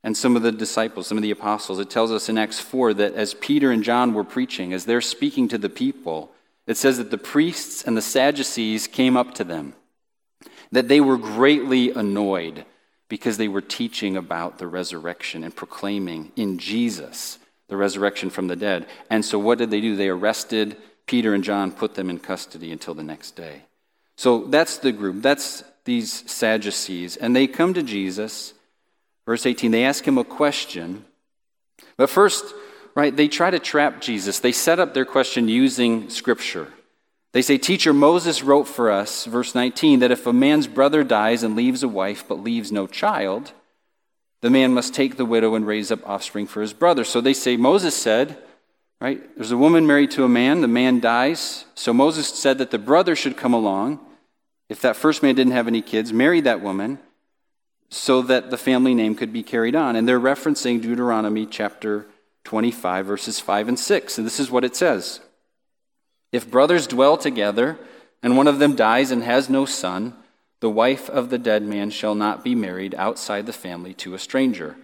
and 0.03 0.17
some 0.17 0.37
of 0.37 0.43
the 0.43 0.53
disciples, 0.53 1.07
some 1.07 1.19
of 1.19 1.23
the 1.23 1.31
apostles. 1.31 1.79
It 1.79 1.91
tells 1.91 2.11
us 2.11 2.31
in 2.31 2.39
Acts 2.39 2.59
4 2.59 2.95
that 2.95 3.13
as 3.13 3.35
Peter 3.35 3.71
and 3.71 3.85
John 3.85 4.15
were 4.15 4.25
preaching, 4.25 4.73
as 4.73 4.87
they're 4.87 5.03
speaking 5.03 5.49
to 5.49 5.59
the 5.59 5.69
people, 5.69 6.33
it 6.67 6.79
says 6.79 6.97
that 6.97 7.11
the 7.11 7.19
priests 7.19 7.85
and 7.85 7.95
the 7.95 8.01
Sadducees 8.01 8.87
came 8.87 9.19
up 9.19 9.35
to 9.35 9.45
them, 9.45 9.75
that 10.73 10.89
they 10.89 11.03
were 11.03 11.19
greatly 11.19 11.91
annoyed 11.91 12.65
because 13.11 13.37
they 13.37 13.49
were 13.49 13.61
teaching 13.61 14.17
about 14.17 14.59
the 14.59 14.69
resurrection 14.69 15.45
and 15.45 15.55
proclaiming 15.55 16.33
in 16.37 16.59
Jesus 16.59 17.39
the 17.69 17.77
resurrection 17.77 18.31
from 18.31 18.47
the 18.47 18.57
dead. 18.57 18.87
And 19.11 19.25
so, 19.25 19.39
what 19.39 19.59
did 19.59 19.71
they 19.71 19.81
do? 19.81 19.97
They 19.97 20.09
arrested 20.09 20.77
Peter 21.07 21.35
and 21.35 21.45
John, 21.45 21.73
put 21.73 21.95
them 21.95 22.09
in 22.09 22.21
custody 22.21 22.73
until 22.73 22.95
the 22.95 23.03
next 23.03 23.33
day. 23.33 23.63
So, 24.17 24.47
that's 24.47 24.79
the 24.79 24.93
group. 24.93 25.23
That's 25.23 25.65
these 25.85 26.31
Sadducees. 26.31 27.17
And 27.17 27.35
they 27.35 27.47
come 27.47 27.75
to 27.75 27.83
Jesus. 27.83 28.55
Verse 29.27 29.45
18, 29.45 29.73
they 29.73 29.85
ask 29.85 30.05
him 30.05 30.19
a 30.19 30.25
question. 30.25 31.05
But 31.97 32.11
first, 32.11 32.45
right, 32.95 33.15
they 33.15 33.29
try 33.29 33.51
to 33.51 33.59
trap 33.59 34.01
Jesus. 34.01 34.39
They 34.39 34.53
set 34.53 34.79
up 34.79 34.95
their 34.95 35.05
question 35.05 35.49
using 35.49 36.11
Scripture. 36.11 36.69
They 37.33 37.43
say, 37.43 37.59
Teacher, 37.59 37.93
Moses 37.93 38.43
wrote 38.43 38.67
for 38.67 38.91
us, 38.91 39.25
verse 39.25 39.55
19, 39.55 40.01
that 40.01 40.11
if 40.11 40.27
a 40.27 40.33
man's 40.33 40.67
brother 40.67 41.05
dies 41.05 41.43
and 41.43 41.55
leaves 41.55 41.83
a 41.83 41.89
wife 41.89 42.25
but 42.27 42.43
leaves 42.43 42.73
no 42.73 42.87
child, 42.87 43.53
the 44.41 44.51
man 44.51 44.75
must 44.75 44.95
take 44.95 45.17
the 45.17 45.25
widow 45.25 45.55
and 45.55 45.67
raise 45.67 45.93
up 45.93 46.07
offspring 46.09 46.47
for 46.47 46.61
his 46.61 46.73
brother. 46.73 47.05
So 47.05 47.21
they 47.21 47.35
say, 47.35 47.57
Moses 47.57 47.95
said, 47.95 48.37
right, 49.01 49.23
there's 49.37 49.53
a 49.53 49.57
woman 49.57 49.87
married 49.87 50.11
to 50.13 50.25
a 50.25 50.29
man, 50.29 50.61
the 50.61 50.69
man 50.69 50.99
dies. 50.99 51.67
So 51.75 51.93
Moses 51.93 52.29
said 52.29 52.59
that 52.59 52.73
the 52.73 52.79
brother 52.79 53.15
should 53.15 53.37
come 53.37 53.55
along, 53.55 54.01
if 54.69 54.81
that 54.81 54.97
first 54.97 55.23
man 55.23 55.35
didn't 55.35 55.53
have 55.53 55.69
any 55.69 55.83
kids, 55.83 56.13
marry 56.13 56.41
that 56.41 56.61
woman 56.61 56.99
so 57.91 58.23
that 58.23 58.51
the 58.51 58.57
family 58.57 58.95
name 58.95 59.15
could 59.15 59.33
be 59.33 59.43
carried 59.43 59.75
on. 59.75 59.97
And 59.97 60.09
they're 60.09 60.21
referencing 60.21 60.81
Deuteronomy 60.81 61.45
chapter 61.45 62.07
25, 62.45 63.05
verses 63.07 63.41
5 63.41 63.69
and 63.69 63.79
6. 63.79 64.19
And 64.19 64.27
this 64.27 64.41
is 64.41 64.51
what 64.51 64.65
it 64.65 64.75
says 64.75 65.21
If 66.33 66.51
brothers 66.51 66.87
dwell 66.87 67.17
together, 67.17 67.79
and 68.23 68.37
one 68.37 68.47
of 68.47 68.59
them 68.59 68.77
dies 68.77 69.11
and 69.11 69.23
has 69.23 69.49
no 69.49 69.65
son, 69.65 70.15
the 70.61 70.71
wife 70.71 71.09
of 71.09 71.31
the 71.31 71.39
dead 71.39 71.63
man 71.63 71.91
shall 71.91 72.15
not 72.15 72.45
be 72.45 72.55
married 72.55 72.95
outside 72.97 73.47
the 73.47 73.53
family 73.53 73.95
to 73.95 74.15
a 74.15 74.19
stranger. 74.19 74.77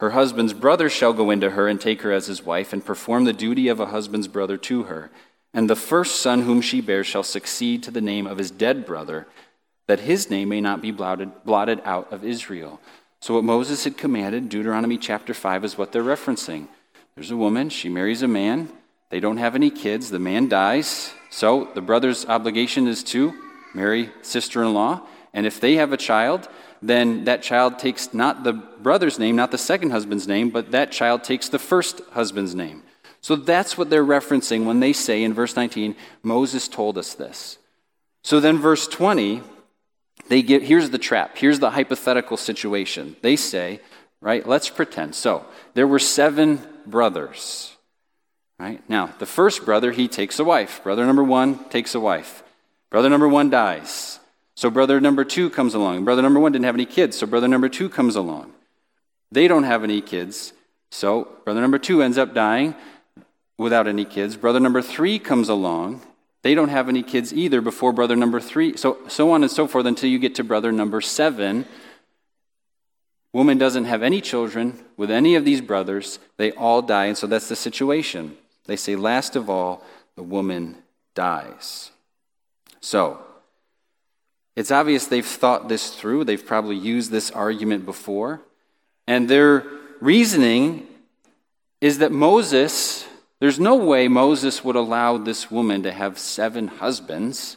Her 0.00 0.10
husband's 0.10 0.52
brother 0.52 0.90
shall 0.90 1.12
go 1.12 1.30
into 1.30 1.50
her 1.50 1.68
and 1.68 1.80
take 1.80 2.02
her 2.02 2.12
as 2.12 2.26
his 2.26 2.44
wife, 2.44 2.72
and 2.72 2.84
perform 2.84 3.24
the 3.24 3.32
duty 3.32 3.68
of 3.68 3.78
a 3.78 3.86
husband's 3.86 4.28
brother 4.28 4.56
to 4.58 4.84
her. 4.84 5.10
And 5.54 5.70
the 5.70 5.76
first 5.76 6.16
son 6.16 6.42
whom 6.42 6.60
she 6.60 6.80
bears 6.80 7.06
shall 7.06 7.22
succeed 7.22 7.82
to 7.84 7.90
the 7.90 8.00
name 8.00 8.26
of 8.26 8.38
his 8.38 8.50
dead 8.50 8.84
brother 8.84 9.28
that 9.86 10.00
his 10.00 10.30
name 10.30 10.48
may 10.48 10.60
not 10.60 10.80
be 10.80 10.90
blotted, 10.90 11.30
blotted 11.44 11.80
out 11.84 12.12
of 12.12 12.24
Israel. 12.24 12.80
So, 13.20 13.34
what 13.34 13.44
Moses 13.44 13.84
had 13.84 13.96
commanded, 13.96 14.48
Deuteronomy 14.48 14.98
chapter 14.98 15.34
5, 15.34 15.64
is 15.64 15.78
what 15.78 15.92
they're 15.92 16.02
referencing. 16.02 16.66
There's 17.14 17.30
a 17.30 17.36
woman, 17.36 17.68
she 17.68 17.88
marries 17.88 18.22
a 18.22 18.28
man, 18.28 18.72
they 19.12 19.20
don't 19.20 19.36
have 19.36 19.54
any 19.54 19.68
kids, 19.68 20.08
the 20.08 20.18
man 20.18 20.48
dies. 20.48 21.12
So, 21.28 21.68
the 21.74 21.82
brother's 21.82 22.24
obligation 22.24 22.88
is 22.88 23.04
to 23.04 23.34
marry 23.74 24.08
sister 24.22 24.62
in 24.62 24.72
law. 24.72 25.02
And 25.34 25.44
if 25.44 25.60
they 25.60 25.74
have 25.74 25.92
a 25.92 25.98
child, 25.98 26.48
then 26.80 27.24
that 27.24 27.42
child 27.42 27.78
takes 27.78 28.14
not 28.14 28.42
the 28.42 28.54
brother's 28.54 29.18
name, 29.18 29.36
not 29.36 29.50
the 29.50 29.58
second 29.58 29.90
husband's 29.90 30.26
name, 30.26 30.48
but 30.48 30.70
that 30.70 30.92
child 30.92 31.24
takes 31.24 31.50
the 31.50 31.58
first 31.58 32.00
husband's 32.12 32.54
name. 32.54 32.84
So 33.20 33.36
that's 33.36 33.76
what 33.76 33.90
they're 33.90 34.02
referencing 34.02 34.64
when 34.64 34.80
they 34.80 34.94
say 34.94 35.22
in 35.22 35.34
verse 35.34 35.56
19, 35.56 35.94
Moses 36.22 36.66
told 36.66 36.96
us 36.96 37.12
this. 37.12 37.58
So 38.22 38.40
then, 38.40 38.56
verse 38.56 38.88
20, 38.88 39.42
they 40.28 40.40
get, 40.40 40.62
here's 40.62 40.88
the 40.88 40.96
trap. 40.96 41.36
Here's 41.36 41.60
the 41.60 41.72
hypothetical 41.72 42.38
situation. 42.38 43.16
They 43.20 43.36
say, 43.36 43.82
right, 44.22 44.48
let's 44.48 44.70
pretend. 44.70 45.14
So, 45.14 45.44
there 45.74 45.86
were 45.86 45.98
seven 45.98 46.62
brothers. 46.86 47.71
Right? 48.62 48.80
Now, 48.88 49.10
the 49.18 49.26
first 49.26 49.64
brother, 49.64 49.90
he 49.90 50.06
takes 50.06 50.38
a 50.38 50.44
wife. 50.44 50.84
Brother 50.84 51.04
number 51.04 51.24
one 51.24 51.68
takes 51.68 51.96
a 51.96 52.00
wife. 52.00 52.44
Brother 52.90 53.10
number 53.10 53.26
one 53.26 53.50
dies. 53.50 54.20
So, 54.54 54.70
brother 54.70 55.00
number 55.00 55.24
two 55.24 55.50
comes 55.50 55.74
along. 55.74 56.04
Brother 56.04 56.22
number 56.22 56.38
one 56.38 56.52
didn't 56.52 56.66
have 56.66 56.76
any 56.76 56.86
kids, 56.86 57.18
so 57.18 57.26
brother 57.26 57.48
number 57.48 57.68
two 57.68 57.88
comes 57.88 58.14
along. 58.14 58.52
They 59.32 59.48
don't 59.48 59.64
have 59.64 59.82
any 59.82 60.00
kids, 60.00 60.52
so 60.92 61.26
brother 61.44 61.60
number 61.60 61.80
two 61.80 62.04
ends 62.04 62.16
up 62.16 62.34
dying 62.34 62.76
without 63.58 63.88
any 63.88 64.04
kids. 64.04 64.36
Brother 64.36 64.60
number 64.60 64.80
three 64.80 65.18
comes 65.18 65.48
along, 65.48 66.02
they 66.42 66.54
don't 66.54 66.68
have 66.68 66.88
any 66.88 67.02
kids 67.02 67.34
either 67.34 67.60
before 67.60 67.92
brother 67.92 68.14
number 68.14 68.38
three, 68.38 68.76
so, 68.76 68.98
so 69.08 69.32
on 69.32 69.42
and 69.42 69.50
so 69.50 69.66
forth 69.66 69.86
until 69.86 70.08
you 70.08 70.20
get 70.20 70.36
to 70.36 70.44
brother 70.44 70.70
number 70.70 71.00
seven. 71.00 71.64
Woman 73.32 73.58
doesn't 73.58 73.86
have 73.86 74.04
any 74.04 74.20
children 74.20 74.84
with 74.96 75.10
any 75.10 75.34
of 75.34 75.44
these 75.44 75.60
brothers. 75.60 76.20
They 76.36 76.52
all 76.52 76.80
die, 76.80 77.06
and 77.06 77.18
so 77.18 77.26
that's 77.26 77.48
the 77.48 77.56
situation. 77.56 78.36
They 78.66 78.76
say, 78.76 78.96
last 78.96 79.36
of 79.36 79.50
all, 79.50 79.84
the 80.16 80.22
woman 80.22 80.76
dies. 81.14 81.90
So, 82.80 83.20
it's 84.54 84.70
obvious 84.70 85.06
they've 85.06 85.24
thought 85.24 85.68
this 85.68 85.90
through. 85.94 86.24
They've 86.24 86.44
probably 86.44 86.76
used 86.76 87.10
this 87.10 87.30
argument 87.30 87.86
before. 87.86 88.40
And 89.06 89.28
their 89.28 89.64
reasoning 90.00 90.86
is 91.80 91.98
that 91.98 92.12
Moses 92.12 93.06
there's 93.42 93.58
no 93.58 93.74
way 93.74 94.06
Moses 94.06 94.62
would 94.62 94.76
allow 94.76 95.18
this 95.18 95.50
woman 95.50 95.82
to 95.82 95.90
have 95.90 96.16
seven 96.16 96.68
husbands 96.68 97.56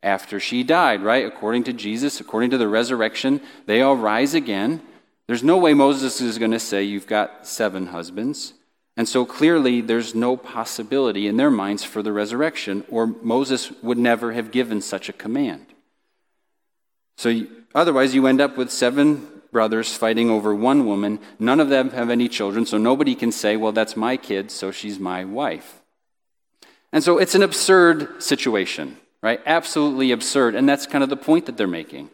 after 0.00 0.38
she 0.38 0.62
died, 0.62 1.02
right? 1.02 1.26
According 1.26 1.64
to 1.64 1.72
Jesus, 1.72 2.20
according 2.20 2.50
to 2.50 2.56
the 2.56 2.68
resurrection, 2.68 3.40
they 3.66 3.82
all 3.82 3.96
rise 3.96 4.34
again. 4.34 4.80
There's 5.26 5.42
no 5.42 5.56
way 5.56 5.74
Moses 5.74 6.20
is 6.20 6.38
going 6.38 6.52
to 6.52 6.60
say, 6.60 6.84
You've 6.84 7.08
got 7.08 7.48
seven 7.48 7.88
husbands. 7.88 8.54
And 8.98 9.08
so 9.08 9.24
clearly, 9.24 9.80
there's 9.80 10.12
no 10.16 10.36
possibility 10.36 11.28
in 11.28 11.36
their 11.36 11.52
minds 11.52 11.84
for 11.84 12.02
the 12.02 12.12
resurrection, 12.12 12.84
or 12.90 13.06
Moses 13.06 13.70
would 13.80 13.96
never 13.96 14.32
have 14.32 14.50
given 14.50 14.80
such 14.80 15.08
a 15.08 15.12
command. 15.12 15.66
So 17.16 17.46
otherwise, 17.76 18.16
you 18.16 18.26
end 18.26 18.40
up 18.40 18.56
with 18.56 18.72
seven 18.72 19.28
brothers 19.52 19.94
fighting 19.94 20.30
over 20.30 20.52
one 20.52 20.84
woman. 20.84 21.20
None 21.38 21.60
of 21.60 21.68
them 21.68 21.90
have 21.90 22.10
any 22.10 22.28
children, 22.28 22.66
so 22.66 22.76
nobody 22.76 23.14
can 23.14 23.30
say, 23.30 23.56
well, 23.56 23.70
that's 23.70 23.96
my 23.96 24.16
kid, 24.16 24.50
so 24.50 24.72
she's 24.72 24.98
my 24.98 25.24
wife. 25.24 25.80
And 26.92 27.04
so 27.04 27.18
it's 27.18 27.36
an 27.36 27.42
absurd 27.44 28.20
situation, 28.20 28.96
right? 29.22 29.40
Absolutely 29.46 30.10
absurd. 30.10 30.56
And 30.56 30.68
that's 30.68 30.88
kind 30.88 31.04
of 31.04 31.10
the 31.10 31.16
point 31.16 31.46
that 31.46 31.56
they're 31.56 31.68
making. 31.68 32.10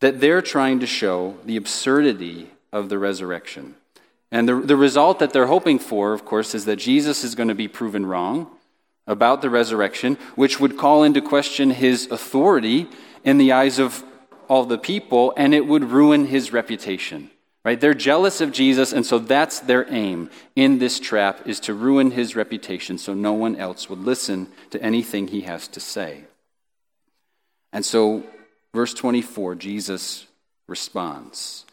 That 0.00 0.20
they're 0.20 0.42
trying 0.42 0.80
to 0.80 0.86
show 0.86 1.38
the 1.46 1.56
absurdity 1.56 2.50
of 2.70 2.90
the 2.90 2.98
resurrection. 2.98 3.76
And 4.32 4.48
the, 4.48 4.60
the 4.60 4.76
result 4.76 5.18
that 5.18 5.32
they're 5.32 5.46
hoping 5.46 5.78
for, 5.78 6.12
of 6.12 6.24
course, 6.24 6.54
is 6.54 6.64
that 6.66 6.76
Jesus 6.76 7.24
is 7.24 7.34
going 7.34 7.48
to 7.48 7.54
be 7.54 7.68
proven 7.68 8.06
wrong 8.06 8.50
about 9.06 9.42
the 9.42 9.50
resurrection, 9.50 10.16
which 10.36 10.60
would 10.60 10.78
call 10.78 11.02
into 11.02 11.20
question 11.20 11.70
his 11.70 12.06
authority 12.10 12.88
in 13.24 13.38
the 13.38 13.52
eyes 13.52 13.78
of 13.78 14.04
all 14.48 14.64
the 14.64 14.78
people, 14.78 15.32
and 15.36 15.54
it 15.54 15.66
would 15.66 15.84
ruin 15.84 16.26
his 16.26 16.52
reputation. 16.52 17.30
Right? 17.64 17.78
They're 17.78 17.92
jealous 17.92 18.40
of 18.40 18.52
Jesus, 18.52 18.92
and 18.92 19.04
so 19.04 19.18
that's 19.18 19.60
their 19.60 19.86
aim 19.92 20.30
in 20.56 20.78
this 20.78 20.98
trap 20.98 21.46
is 21.46 21.60
to 21.60 21.74
ruin 21.74 22.10
his 22.10 22.34
reputation 22.34 22.96
so 22.96 23.12
no 23.12 23.34
one 23.34 23.54
else 23.56 23.90
would 23.90 23.98
listen 23.98 24.48
to 24.70 24.82
anything 24.82 25.28
he 25.28 25.42
has 25.42 25.68
to 25.68 25.80
say. 25.80 26.24
And 27.72 27.84
so, 27.84 28.24
verse 28.72 28.94
24, 28.94 29.56
Jesus 29.56 30.26
responds. 30.68 31.66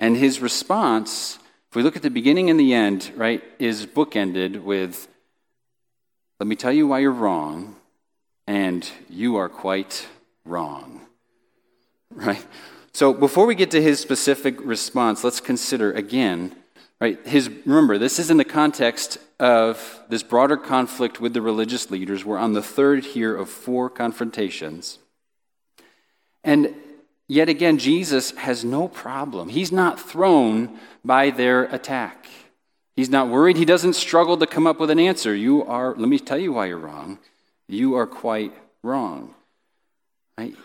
And 0.00 0.16
his 0.16 0.40
response, 0.40 1.38
if 1.70 1.76
we 1.76 1.82
look 1.82 1.96
at 1.96 2.02
the 2.02 2.10
beginning 2.10 2.50
and 2.50 2.58
the 2.58 2.74
end, 2.74 3.12
right, 3.16 3.42
is 3.58 3.86
bookended 3.86 4.62
with, 4.62 5.08
Let 6.40 6.46
me 6.46 6.56
tell 6.56 6.72
you 6.72 6.86
why 6.86 7.00
you're 7.00 7.12
wrong, 7.12 7.76
and 8.46 8.88
you 9.10 9.36
are 9.36 9.48
quite 9.48 10.06
wrong 10.44 10.98
right? 12.14 12.44
So 12.92 13.12
before 13.12 13.46
we 13.46 13.54
get 13.54 13.70
to 13.72 13.82
his 13.82 14.00
specific 14.00 14.56
response, 14.64 15.22
let's 15.22 15.40
consider 15.40 15.92
again, 15.92 16.54
right? 17.00 17.24
His 17.26 17.48
remember, 17.48 17.98
this 17.98 18.18
is 18.18 18.30
in 18.30 18.38
the 18.38 18.44
context 18.44 19.18
of 19.38 20.02
this 20.08 20.22
broader 20.22 20.56
conflict 20.56 21.20
with 21.20 21.32
the 21.32 21.42
religious 21.42 21.90
leaders. 21.90 22.24
We're 22.24 22.38
on 22.38 22.54
the 22.54 22.62
third 22.62 23.04
here 23.04 23.36
of 23.36 23.48
four 23.48 23.88
confrontations. 23.88 24.98
And 26.42 26.74
yet 27.28 27.48
again, 27.48 27.78
Jesus 27.78 28.32
has 28.32 28.64
no 28.64 28.88
problem. 28.88 29.50
He's 29.50 29.70
not 29.70 30.00
thrown 30.00 30.78
by 31.04 31.30
their 31.30 31.64
attack. 31.64 32.26
He's 32.96 33.10
not 33.10 33.28
worried. 33.28 33.56
He 33.56 33.64
doesn't 33.64 33.92
struggle 33.92 34.36
to 34.38 34.46
come 34.46 34.66
up 34.66 34.80
with 34.80 34.90
an 34.90 34.98
answer. 34.98 35.34
You 35.34 35.64
are, 35.64 35.94
let 35.94 36.08
me 36.08 36.18
tell 36.18 36.38
you 36.38 36.54
why 36.54 36.66
you're 36.66 36.78
wrong. 36.78 37.18
You 37.68 37.94
are 37.94 38.06
quite 38.06 38.52
wrong. 38.82 39.34
Right? 40.36 40.56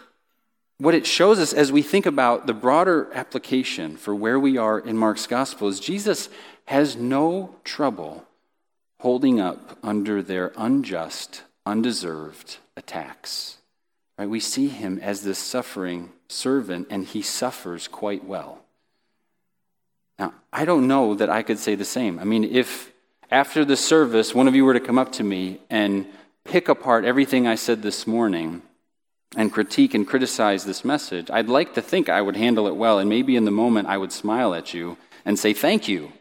what 0.84 0.94
it 0.94 1.06
shows 1.06 1.40
us 1.40 1.54
as 1.54 1.72
we 1.72 1.82
think 1.82 2.06
about 2.06 2.46
the 2.46 2.54
broader 2.54 3.10
application 3.14 3.96
for 3.96 4.14
where 4.14 4.38
we 4.38 4.58
are 4.58 4.80
in 4.80 4.98
Mark's 4.98 5.28
gospel 5.28 5.70
is 5.70 5.80
Jesus 5.80 6.28
has 6.66 6.98
no 6.98 7.56
trouble 7.64 8.26
holding 9.00 9.40
up 9.40 9.78
under 9.82 10.22
their 10.22 10.52
unjust, 10.58 11.44
undeserved 11.66 12.58
attacks. 12.76 13.60
Right? 14.18 14.28
We 14.28 14.42
see 14.42 14.68
him 14.68 15.00
as 15.00 15.24
this 15.24 15.40
suffering 15.40 16.12
servant, 16.34 16.88
and 16.90 17.06
he 17.06 17.22
suffers 17.22 17.88
quite 17.88 18.26
well. 18.26 18.60
Now, 20.20 20.34
I 20.52 20.66
don't 20.66 20.88
know 20.88 21.16
that 21.16 21.30
I 21.30 21.44
could 21.44 21.60
say 21.60 21.76
the 21.76 21.86
same. 21.86 22.20
I 22.20 22.24
mean, 22.24 22.44
if 22.44 22.92
after 23.32 23.66
the 23.66 23.78
service 23.78 24.36
one 24.36 24.48
of 24.48 24.56
you 24.56 24.66
were 24.66 24.74
to 24.74 24.80
come 24.80 25.00
up 25.00 25.12
to 25.14 25.24
me 25.24 25.60
and 25.70 26.06
pick 26.44 26.70
apart 26.70 27.06
everything 27.06 27.48
I 27.48 27.56
said 27.56 27.82
this 27.82 28.06
morning, 28.06 28.62
and 29.36 29.52
critique 29.52 29.94
and 29.94 30.08
criticize 30.08 30.66
this 30.66 30.86
message, 30.86 31.30
I'd 31.32 31.50
like 31.50 31.74
to 31.74 31.82
think 31.82 32.10
I 32.10 32.22
would 32.22 32.36
handle 32.36 32.68
it 32.68 32.76
well, 32.76 33.00
and 33.00 33.10
maybe 33.10 33.36
in 33.36 33.46
the 33.46 33.52
moment 33.52 33.88
I 33.88 33.98
would 33.98 34.12
smile 34.12 34.54
at 34.54 34.74
you 34.74 34.98
and 35.26 35.40
say 35.40 35.54
thank 35.54 35.88
you. 35.88 36.12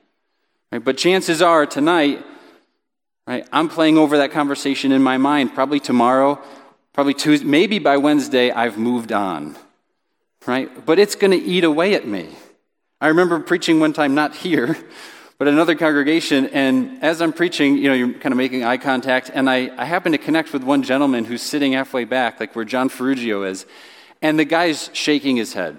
Right? 0.71 0.83
But 0.83 0.97
chances 0.97 1.43
are 1.43 1.67
tonight, 1.67 2.25
right, 3.27 3.47
I'm 3.53 3.69
playing 3.69 3.99
over 3.99 4.17
that 4.19 4.33
conversation 4.33 4.93
in 4.93 5.03
my 5.03 5.19
mind. 5.19 5.55
Probably 5.55 5.81
tomorrow, 5.81 6.41
probably 6.93 7.15
Tuesday, 7.15 7.47
maybe 7.47 7.79
by 7.79 7.99
Wednesday, 7.99 8.51
I've 8.51 8.79
moved 8.79 9.13
on. 9.13 9.57
Right? 10.47 10.85
But 10.85 10.99
it's 10.99 11.15
going 11.15 11.31
to 11.31 11.37
eat 11.37 11.65
away 11.65 11.95
at 11.95 12.07
me. 12.07 12.29
I 13.01 13.09
remember 13.09 13.41
preaching 13.41 13.81
one 13.81 13.93
time, 13.93 14.15
not 14.15 14.35
here, 14.35 14.77
but 15.39 15.49
another 15.49 15.75
congregation, 15.75 16.47
and 16.47 17.03
as 17.03 17.21
I'm 17.21 17.33
preaching, 17.33 17.77
you 17.77 17.89
know, 17.89 17.95
you're 17.95 18.13
kind 18.13 18.33
of 18.33 18.37
making 18.37 18.63
eye 18.65 18.77
contact, 18.77 19.31
and 19.35 19.51
I, 19.51 19.71
I 19.77 19.85
happen 19.85 20.13
to 20.13 20.19
connect 20.19 20.53
with 20.53 20.63
one 20.63 20.85
gentleman 20.85 21.25
who's 21.25 21.43
sitting 21.43 21.73
halfway 21.73 22.05
back, 22.05 22.39
like 22.39 22.55
where 22.55 22.65
John 22.65 22.89
Ferrugio 22.89 23.49
is, 23.49 23.67
and 24.21 24.39
the 24.39 24.45
guy's 24.45 24.89
shaking 24.93 25.37
his 25.37 25.53
head. 25.53 25.79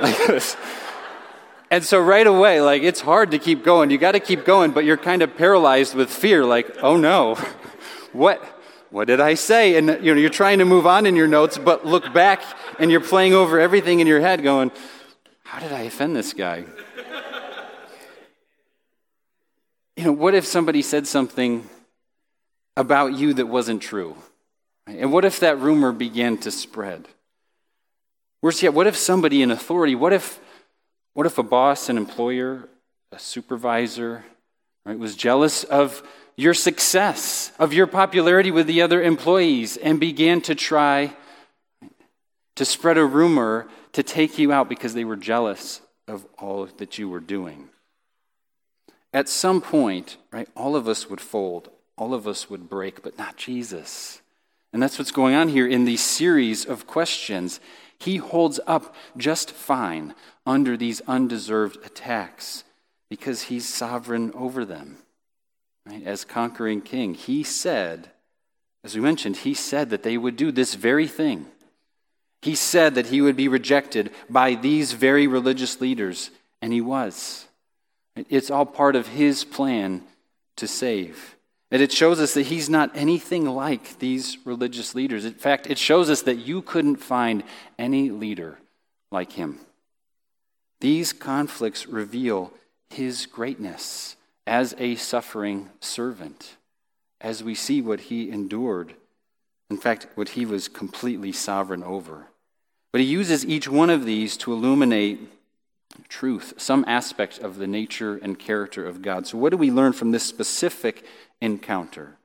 like 0.00 0.16
this. 0.26 0.56
And 1.70 1.82
so 1.82 1.98
right 1.98 2.26
away, 2.26 2.60
like 2.60 2.82
it's 2.82 3.00
hard 3.00 3.32
to 3.32 3.38
keep 3.40 3.64
going. 3.64 3.90
You 3.90 3.98
got 3.98 4.12
to 4.12 4.20
keep 4.20 4.44
going, 4.44 4.70
but 4.70 4.84
you're 4.84 4.96
kind 4.96 5.22
of 5.22 5.36
paralyzed 5.36 5.96
with 5.96 6.08
fear, 6.08 6.44
like, 6.44 6.70
oh 6.82 6.96
no, 6.96 7.34
what, 8.12 8.53
what 8.94 9.08
did 9.08 9.20
I 9.20 9.34
say? 9.34 9.74
And 9.74 9.88
you 10.04 10.14
know, 10.14 10.20
you're 10.20 10.30
trying 10.30 10.60
to 10.60 10.64
move 10.64 10.86
on 10.86 11.04
in 11.04 11.16
your 11.16 11.26
notes, 11.26 11.58
but 11.58 11.84
look 11.84 12.12
back 12.12 12.44
and 12.78 12.92
you're 12.92 13.00
playing 13.00 13.34
over 13.34 13.58
everything 13.58 13.98
in 13.98 14.06
your 14.06 14.20
head, 14.20 14.40
going, 14.40 14.70
how 15.42 15.58
did 15.58 15.72
I 15.72 15.80
offend 15.80 16.14
this 16.14 16.32
guy? 16.32 16.64
You 19.96 20.04
know, 20.04 20.12
what 20.12 20.34
if 20.34 20.46
somebody 20.46 20.80
said 20.80 21.08
something 21.08 21.68
about 22.76 23.14
you 23.14 23.34
that 23.34 23.46
wasn't 23.46 23.82
true? 23.82 24.14
And 24.86 25.12
what 25.12 25.24
if 25.24 25.40
that 25.40 25.58
rumor 25.58 25.90
began 25.90 26.38
to 26.38 26.52
spread? 26.52 27.08
Worse 28.42 28.62
yet, 28.62 28.74
what 28.74 28.86
if 28.86 28.94
somebody 28.94 29.42
in 29.42 29.50
authority, 29.50 29.96
what 29.96 30.12
if, 30.12 30.38
what 31.14 31.26
if 31.26 31.36
a 31.36 31.42
boss, 31.42 31.88
an 31.88 31.96
employer, 31.96 32.68
a 33.10 33.18
supervisor, 33.18 34.24
right, 34.84 34.96
was 34.96 35.16
jealous 35.16 35.64
of 35.64 36.00
your 36.36 36.54
success, 36.54 37.52
of 37.58 37.72
your 37.72 37.86
popularity 37.86 38.50
with 38.50 38.66
the 38.66 38.82
other 38.82 39.02
employees, 39.02 39.76
and 39.76 40.00
began 40.00 40.40
to 40.42 40.54
try 40.54 41.14
to 42.56 42.64
spread 42.64 42.98
a 42.98 43.04
rumor 43.04 43.68
to 43.92 44.02
take 44.02 44.38
you 44.38 44.52
out 44.52 44.68
because 44.68 44.94
they 44.94 45.04
were 45.04 45.16
jealous 45.16 45.80
of 46.06 46.26
all 46.38 46.66
that 46.66 46.98
you 46.98 47.08
were 47.08 47.20
doing? 47.20 47.68
At 49.12 49.28
some 49.28 49.60
point, 49.60 50.16
right, 50.32 50.48
all 50.56 50.74
of 50.74 50.88
us 50.88 51.08
would 51.08 51.20
fold, 51.20 51.70
all 51.96 52.14
of 52.14 52.26
us 52.26 52.50
would 52.50 52.68
break, 52.68 53.02
but 53.02 53.16
not 53.16 53.36
Jesus. 53.36 54.20
And 54.72 54.82
that's 54.82 54.98
what's 54.98 55.12
going 55.12 55.36
on 55.36 55.48
here 55.48 55.68
in 55.68 55.84
these 55.84 56.02
series 56.02 56.64
of 56.64 56.88
questions. 56.88 57.60
He 57.96 58.16
holds 58.16 58.58
up 58.66 58.92
just 59.16 59.52
fine 59.52 60.16
under 60.44 60.76
these 60.76 61.00
undeserved 61.06 61.78
attacks 61.86 62.64
because 63.08 63.42
he's 63.42 63.72
sovereign 63.72 64.32
over 64.34 64.64
them. 64.64 64.98
Right? 65.86 66.02
As 66.04 66.24
conquering 66.24 66.80
king, 66.80 67.14
he 67.14 67.42
said, 67.42 68.10
as 68.82 68.94
we 68.94 69.00
mentioned, 69.00 69.38
he 69.38 69.54
said 69.54 69.90
that 69.90 70.02
they 70.02 70.16
would 70.16 70.36
do 70.36 70.50
this 70.50 70.74
very 70.74 71.06
thing. 71.06 71.46
He 72.42 72.54
said 72.54 72.94
that 72.94 73.06
he 73.06 73.20
would 73.20 73.36
be 73.36 73.48
rejected 73.48 74.10
by 74.28 74.54
these 74.54 74.92
very 74.92 75.26
religious 75.26 75.80
leaders, 75.80 76.30
and 76.60 76.72
he 76.72 76.80
was. 76.80 77.46
It's 78.28 78.50
all 78.50 78.66
part 78.66 78.96
of 78.96 79.08
his 79.08 79.44
plan 79.44 80.02
to 80.56 80.68
save. 80.68 81.36
And 81.70 81.82
it 81.82 81.90
shows 81.90 82.20
us 82.20 82.34
that 82.34 82.46
he's 82.46 82.70
not 82.70 82.94
anything 82.94 83.46
like 83.46 83.98
these 83.98 84.38
religious 84.44 84.94
leaders. 84.94 85.24
In 85.24 85.34
fact, 85.34 85.68
it 85.68 85.78
shows 85.78 86.10
us 86.10 86.22
that 86.22 86.36
you 86.36 86.62
couldn't 86.62 86.96
find 86.96 87.42
any 87.78 88.10
leader 88.10 88.58
like 89.10 89.32
him. 89.32 89.58
These 90.80 91.12
conflicts 91.12 91.86
reveal 91.86 92.52
his 92.90 93.26
greatness 93.26 94.16
as 94.46 94.74
a 94.78 94.94
suffering 94.96 95.70
servant, 95.80 96.56
as 97.20 97.42
we 97.42 97.54
see 97.54 97.80
what 97.80 98.00
he 98.00 98.30
endured. 98.30 98.94
In 99.70 99.78
fact, 99.78 100.06
what 100.14 100.30
he 100.30 100.44
was 100.44 100.68
completely 100.68 101.32
sovereign 101.32 101.82
over. 101.82 102.26
But 102.92 103.00
he 103.00 103.06
uses 103.06 103.44
each 103.44 103.68
one 103.68 103.90
of 103.90 104.04
these 104.04 104.36
to 104.38 104.52
illuminate 104.52 105.18
truth, 106.08 106.54
some 106.56 106.84
aspect 106.86 107.38
of 107.38 107.56
the 107.56 107.66
nature 107.66 108.16
and 108.16 108.38
character 108.38 108.86
of 108.86 109.02
God. 109.02 109.26
So, 109.26 109.38
what 109.38 109.50
do 109.50 109.56
we 109.56 109.70
learn 109.70 109.92
from 109.92 110.12
this 110.12 110.24
specific 110.24 111.04
encounter? 111.40 112.16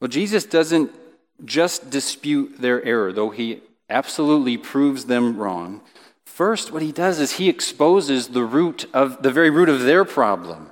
Well, 0.00 0.08
Jesus 0.08 0.44
doesn't 0.44 0.90
just 1.44 1.90
dispute 1.90 2.60
their 2.60 2.82
error, 2.84 3.12
though 3.12 3.30
he 3.30 3.60
absolutely 3.88 4.56
proves 4.56 5.04
them 5.04 5.36
wrong. 5.36 5.82
First, 6.24 6.72
what 6.72 6.82
he 6.82 6.92
does 6.92 7.20
is 7.20 7.32
he 7.32 7.48
exposes 7.48 8.28
the 8.28 8.44
root 8.44 8.88
of 8.94 9.22
the 9.22 9.30
very 9.30 9.50
root 9.50 9.68
of 9.68 9.80
their 9.80 10.04
problem. 10.04 10.69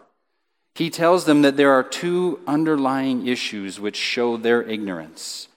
He 0.78 0.90
tells 0.90 1.24
them 1.24 1.42
that 1.42 1.56
there 1.56 1.72
are 1.72 1.82
two 1.82 2.40
underlying 2.46 3.26
issues 3.26 3.80
which 3.80 3.96
show 3.96 4.36
their 4.36 4.62
ignorance. 4.62 5.48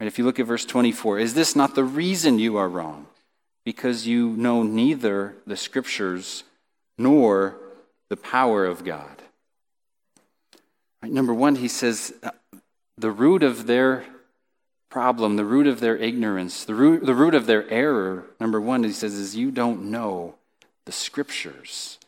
And 0.00 0.06
if 0.06 0.18
you 0.18 0.24
look 0.24 0.40
at 0.40 0.46
verse 0.46 0.64
24, 0.64 1.18
is 1.18 1.34
this 1.34 1.54
not 1.56 1.74
the 1.74 1.84
reason 1.84 2.38
you 2.38 2.56
are 2.56 2.68
wrong? 2.68 3.06
because 3.64 4.06
you 4.06 4.28
know 4.30 4.62
neither 4.62 5.34
the 5.46 5.56
scriptures 5.56 6.44
nor 6.98 7.56
the 8.10 8.16
power 8.16 8.66
of 8.66 8.84
God. 8.84 9.22
Right, 11.02 11.10
number 11.10 11.34
one, 11.34 11.56
he 11.56 11.68
says 11.68 12.12
uh, 12.22 12.30
the 12.96 13.10
root 13.10 13.42
of 13.42 13.66
their 13.66 14.04
problem, 14.90 15.36
the 15.36 15.44
root 15.44 15.66
of 15.66 15.80
their 15.80 15.96
ignorance, 15.96 16.64
the 16.64 16.74
root, 16.74 17.04
the 17.04 17.14
root 17.14 17.34
of 17.34 17.46
their 17.46 17.68
error, 17.70 18.26
number 18.38 18.60
one, 18.60 18.84
he 18.84 18.92
says, 18.92 19.14
is 19.14 19.34
you 19.34 19.50
don't 19.50 19.84
know 19.84 20.34
the 20.84 20.92
scriptures. 20.92 21.98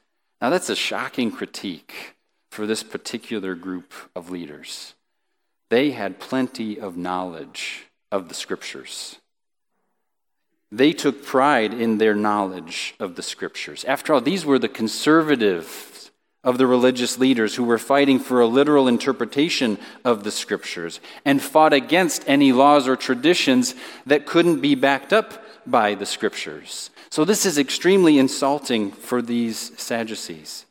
Now, 0.41 0.51
that's 0.51 0.69
a 0.69 0.77
shocking 0.77 1.33
critique 1.33 2.15
for 2.57 2.67
this 2.67 2.83
particular 2.83 3.55
group 3.55 3.93
of 4.15 4.31
leaders. 4.31 4.95
They 5.69 5.91
had 5.91 6.19
plenty 6.19 6.81
of 6.81 6.97
knowledge 6.97 7.85
of 8.11 8.31
the 8.31 8.35
scriptures. 8.35 9.17
They 10.73 10.95
took 10.95 11.23
pride 11.23 11.75
in 11.75 11.99
their 11.99 12.15
knowledge 12.15 12.95
of 12.99 13.15
the 13.15 13.23
scriptures. 13.23 13.85
After 13.85 14.15
all, 14.15 14.23
these 14.23 14.47
were 14.47 14.59
the 14.59 14.71
conservatives 14.71 16.11
of 16.43 16.57
the 16.57 16.67
religious 16.67 17.19
leaders 17.19 17.57
who 17.57 17.65
were 17.65 17.77
fighting 17.77 18.19
for 18.19 18.41
a 18.41 18.47
literal 18.47 18.89
interpretation 18.89 19.77
of 20.03 20.25
the 20.25 20.31
scriptures 20.31 20.99
and 21.27 21.43
fought 21.43 21.75
against 21.75 22.27
any 22.27 22.53
laws 22.53 22.89
or 22.89 22.97
traditions 22.97 23.75
that 24.07 24.25
couldn't 24.25 24.61
be 24.61 24.75
backed 24.75 25.13
up 25.13 25.45
by 25.67 25.95
the 25.95 26.07
scriptures. 26.07 26.89
So, 27.11 27.27
this 27.27 27.45
is 27.45 27.59
extremely 27.59 28.19
insulting 28.19 28.93
for 28.93 29.21
these 29.21 29.79
Sadducees. 29.79 30.66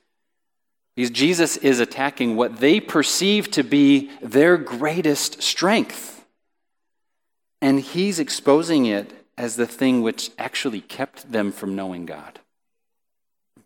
Because 0.96 1.12
Jesus 1.12 1.58
is 1.58 1.80
attacking 1.80 2.36
what 2.36 2.58
they 2.58 2.80
perceive 2.80 3.52
to 3.52 3.64
be 3.64 4.10
their 4.22 4.58
greatest 4.58 5.44
strength. 5.44 6.26
And 7.62 7.80
he's 7.80 8.20
exposing 8.20 8.86
it 8.86 9.12
as 9.38 9.56
the 9.56 9.68
thing 9.68 10.02
which 10.02 10.32
actually 10.38 10.82
kept 10.82 11.32
them 11.32 11.52
from 11.52 11.76
knowing 11.76 12.06
God. 12.06 12.40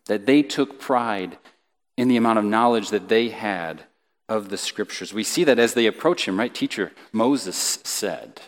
That 0.06 0.26
they 0.26 0.42
took 0.42 0.80
pride 0.80 1.38
in 1.96 2.08
the 2.08 2.16
amount 2.16 2.38
of 2.38 2.44
knowledge 2.44 2.88
that 2.90 3.08
they 3.08 3.28
had 3.28 3.84
of 4.28 4.48
the 4.48 4.56
scriptures. 4.56 5.12
We 5.12 5.24
see 5.24 5.44
that 5.44 5.58
as 5.58 5.74
they 5.74 5.86
approach 5.86 6.26
him, 6.26 6.38
right? 6.38 6.54
Teacher, 6.54 6.92
Moses 7.12 7.56
said. 7.84 8.40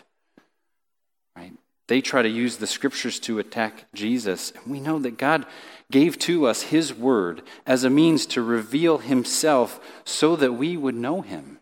Right? 1.35 1.53
They 1.87 2.01
try 2.01 2.21
to 2.21 2.29
use 2.29 2.57
the 2.57 2.67
scriptures 2.67 3.19
to 3.21 3.39
attack 3.39 3.85
Jesus. 3.93 4.51
And 4.51 4.65
we 4.67 4.79
know 4.79 4.97
that 4.99 5.17
God 5.17 5.45
gave 5.91 6.17
to 6.19 6.47
us 6.47 6.63
his 6.63 6.93
word 6.93 7.41
as 7.65 7.83
a 7.83 7.89
means 7.89 8.25
to 8.27 8.41
reveal 8.41 8.99
himself 8.99 9.79
so 10.05 10.35
that 10.35 10.53
we 10.53 10.75
would 10.77 10.95
know 10.95 11.21
him. 11.21 11.59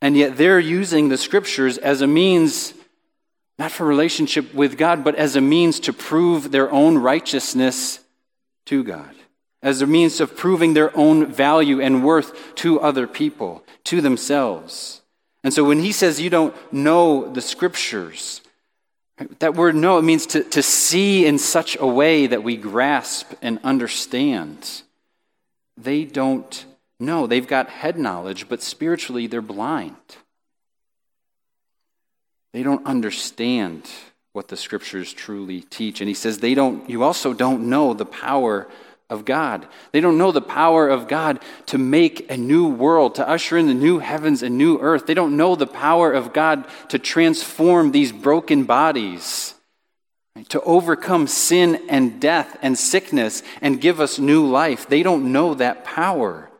And 0.00 0.16
yet 0.16 0.36
they're 0.36 0.60
using 0.60 1.08
the 1.08 1.18
scriptures 1.18 1.78
as 1.78 2.00
a 2.00 2.06
means 2.06 2.74
not 3.58 3.72
for 3.72 3.86
relationship 3.86 4.52
with 4.54 4.76
God, 4.76 5.02
but 5.02 5.14
as 5.14 5.34
a 5.36 5.40
means 5.40 5.80
to 5.80 5.92
prove 5.92 6.50
their 6.50 6.70
own 6.70 6.98
righteousness 6.98 8.00
to 8.66 8.84
God, 8.84 9.14
as 9.62 9.80
a 9.80 9.86
means 9.86 10.20
of 10.20 10.36
proving 10.36 10.74
their 10.74 10.96
own 10.96 11.26
value 11.26 11.80
and 11.80 12.04
worth 12.04 12.54
to 12.56 12.80
other 12.80 13.06
people, 13.06 13.64
to 13.84 14.00
themselves. 14.00 15.00
And 15.42 15.54
so 15.54 15.64
when 15.64 15.80
he 15.80 15.92
says 15.92 16.20
you 16.20 16.28
don't 16.28 16.54
know 16.72 17.32
the 17.32 17.40
scriptures, 17.40 18.42
that 19.38 19.54
word 19.54 19.74
know, 19.74 19.98
it 19.98 20.02
means 20.02 20.26
to, 20.26 20.42
to 20.44 20.62
see 20.62 21.24
in 21.24 21.38
such 21.38 21.76
a 21.80 21.86
way 21.86 22.26
that 22.26 22.42
we 22.42 22.56
grasp 22.56 23.32
and 23.40 23.58
understand. 23.64 24.82
They 25.76 26.04
don't 26.04 26.64
know. 27.00 27.26
They've 27.26 27.46
got 27.46 27.68
head 27.68 27.98
knowledge, 27.98 28.48
but 28.48 28.62
spiritually 28.62 29.26
they're 29.26 29.40
blind. 29.40 29.96
They 32.52 32.62
don't 32.62 32.86
understand 32.86 33.88
what 34.32 34.48
the 34.48 34.56
scriptures 34.56 35.12
truly 35.12 35.62
teach. 35.62 36.00
And 36.00 36.08
he 36.08 36.14
says, 36.14 36.38
they 36.38 36.54
don't, 36.54 36.88
you 36.88 37.02
also 37.02 37.32
don't 37.32 37.68
know 37.68 37.94
the 37.94 38.06
power 38.06 38.68
of 39.08 39.24
God. 39.24 39.66
They 39.92 40.00
don't 40.00 40.18
know 40.18 40.32
the 40.32 40.40
power 40.40 40.88
of 40.88 41.08
God 41.08 41.40
to 41.66 41.78
make 41.78 42.30
a 42.30 42.36
new 42.36 42.68
world, 42.68 43.14
to 43.16 43.28
usher 43.28 43.56
in 43.56 43.66
the 43.66 43.74
new 43.74 43.98
heavens 43.98 44.42
and 44.42 44.58
new 44.58 44.78
earth. 44.78 45.06
They 45.06 45.14
don't 45.14 45.36
know 45.36 45.54
the 45.54 45.66
power 45.66 46.12
of 46.12 46.32
God 46.32 46.66
to 46.88 46.98
transform 46.98 47.92
these 47.92 48.10
broken 48.10 48.64
bodies, 48.64 49.54
to 50.48 50.60
overcome 50.62 51.26
sin 51.28 51.80
and 51.88 52.20
death 52.20 52.58
and 52.62 52.76
sickness 52.76 53.42
and 53.62 53.80
give 53.80 54.00
us 54.00 54.18
new 54.18 54.46
life. 54.46 54.88
They 54.88 55.02
don't 55.02 55.32
know 55.32 55.54
that 55.54 55.84
power. 55.84 56.50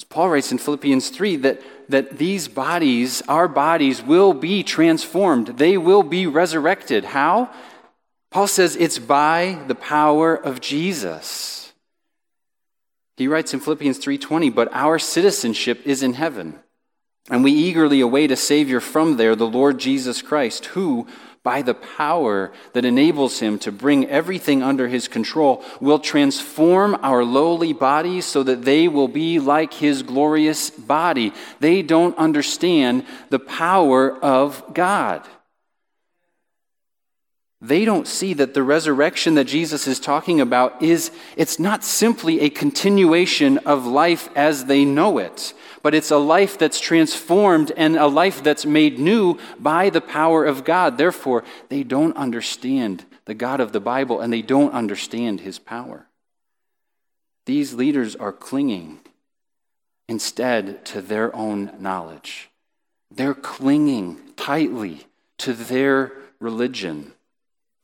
As 0.00 0.04
Paul 0.04 0.30
writes 0.30 0.52
in 0.52 0.58
Philippians 0.58 1.08
3 1.10 1.36
that 1.36 1.62
that 1.88 2.18
these 2.18 2.48
bodies, 2.48 3.22
our 3.28 3.48
bodies, 3.48 4.02
will 4.02 4.32
be 4.32 4.62
transformed. 4.62 5.58
They 5.58 5.76
will 5.78 6.02
be 6.02 6.26
resurrected. 6.26 7.04
How? 7.04 7.50
Paul 8.36 8.48
says 8.48 8.76
it's 8.76 8.98
by 8.98 9.60
the 9.66 9.74
power 9.74 10.34
of 10.34 10.60
Jesus. 10.60 11.72
He 13.16 13.28
writes 13.28 13.54
in 13.54 13.60
Philippians 13.60 13.96
3:20, 13.96 14.50
"But 14.50 14.68
our 14.72 14.98
citizenship 14.98 15.80
is 15.86 16.02
in 16.02 16.12
heaven, 16.12 16.58
and 17.30 17.42
we 17.42 17.52
eagerly 17.52 18.02
await 18.02 18.30
a 18.30 18.36
savior 18.36 18.78
from 18.78 19.16
there, 19.16 19.34
the 19.34 19.46
Lord 19.46 19.78
Jesus 19.78 20.20
Christ, 20.20 20.66
who 20.66 21.06
by 21.42 21.62
the 21.62 21.72
power 21.72 22.52
that 22.74 22.84
enables 22.84 23.38
him 23.38 23.58
to 23.60 23.72
bring 23.72 24.04
everything 24.04 24.62
under 24.62 24.88
his 24.88 25.08
control, 25.08 25.64
will 25.80 25.98
transform 25.98 26.94
our 27.02 27.24
lowly 27.24 27.72
bodies 27.72 28.26
so 28.26 28.42
that 28.42 28.66
they 28.66 28.86
will 28.86 29.08
be 29.08 29.38
like 29.38 29.72
his 29.72 30.02
glorious 30.02 30.68
body. 30.68 31.32
They 31.60 31.80
don't 31.80 32.18
understand 32.18 33.06
the 33.30 33.38
power 33.38 34.14
of 34.22 34.62
God. 34.74 35.22
They 37.66 37.84
don't 37.84 38.06
see 38.06 38.34
that 38.34 38.54
the 38.54 38.62
resurrection 38.62 39.34
that 39.34 39.44
Jesus 39.44 39.86
is 39.86 39.98
talking 39.98 40.40
about 40.40 40.82
is 40.82 41.10
it's 41.36 41.58
not 41.58 41.82
simply 41.82 42.40
a 42.40 42.50
continuation 42.50 43.58
of 43.58 43.86
life 43.86 44.28
as 44.36 44.66
they 44.66 44.84
know 44.84 45.18
it 45.18 45.54
but 45.86 45.94
it's 45.94 46.10
a 46.10 46.18
life 46.18 46.58
that's 46.58 46.80
transformed 46.80 47.70
and 47.76 47.94
a 47.94 48.08
life 48.08 48.42
that's 48.42 48.66
made 48.66 48.98
new 48.98 49.38
by 49.56 49.88
the 49.88 50.00
power 50.00 50.44
of 50.44 50.64
God. 50.64 50.98
Therefore, 50.98 51.44
they 51.68 51.84
don't 51.84 52.16
understand 52.16 53.04
the 53.26 53.34
God 53.34 53.60
of 53.60 53.70
the 53.70 53.78
Bible 53.78 54.20
and 54.20 54.32
they 54.32 54.42
don't 54.42 54.72
understand 54.72 55.42
his 55.42 55.60
power. 55.60 56.08
These 57.44 57.72
leaders 57.72 58.16
are 58.16 58.32
clinging 58.32 58.98
instead 60.08 60.84
to 60.86 61.00
their 61.00 61.32
own 61.36 61.70
knowledge. 61.78 62.50
They're 63.08 63.32
clinging 63.32 64.18
tightly 64.34 65.06
to 65.38 65.52
their 65.52 66.10
religion 66.40 67.12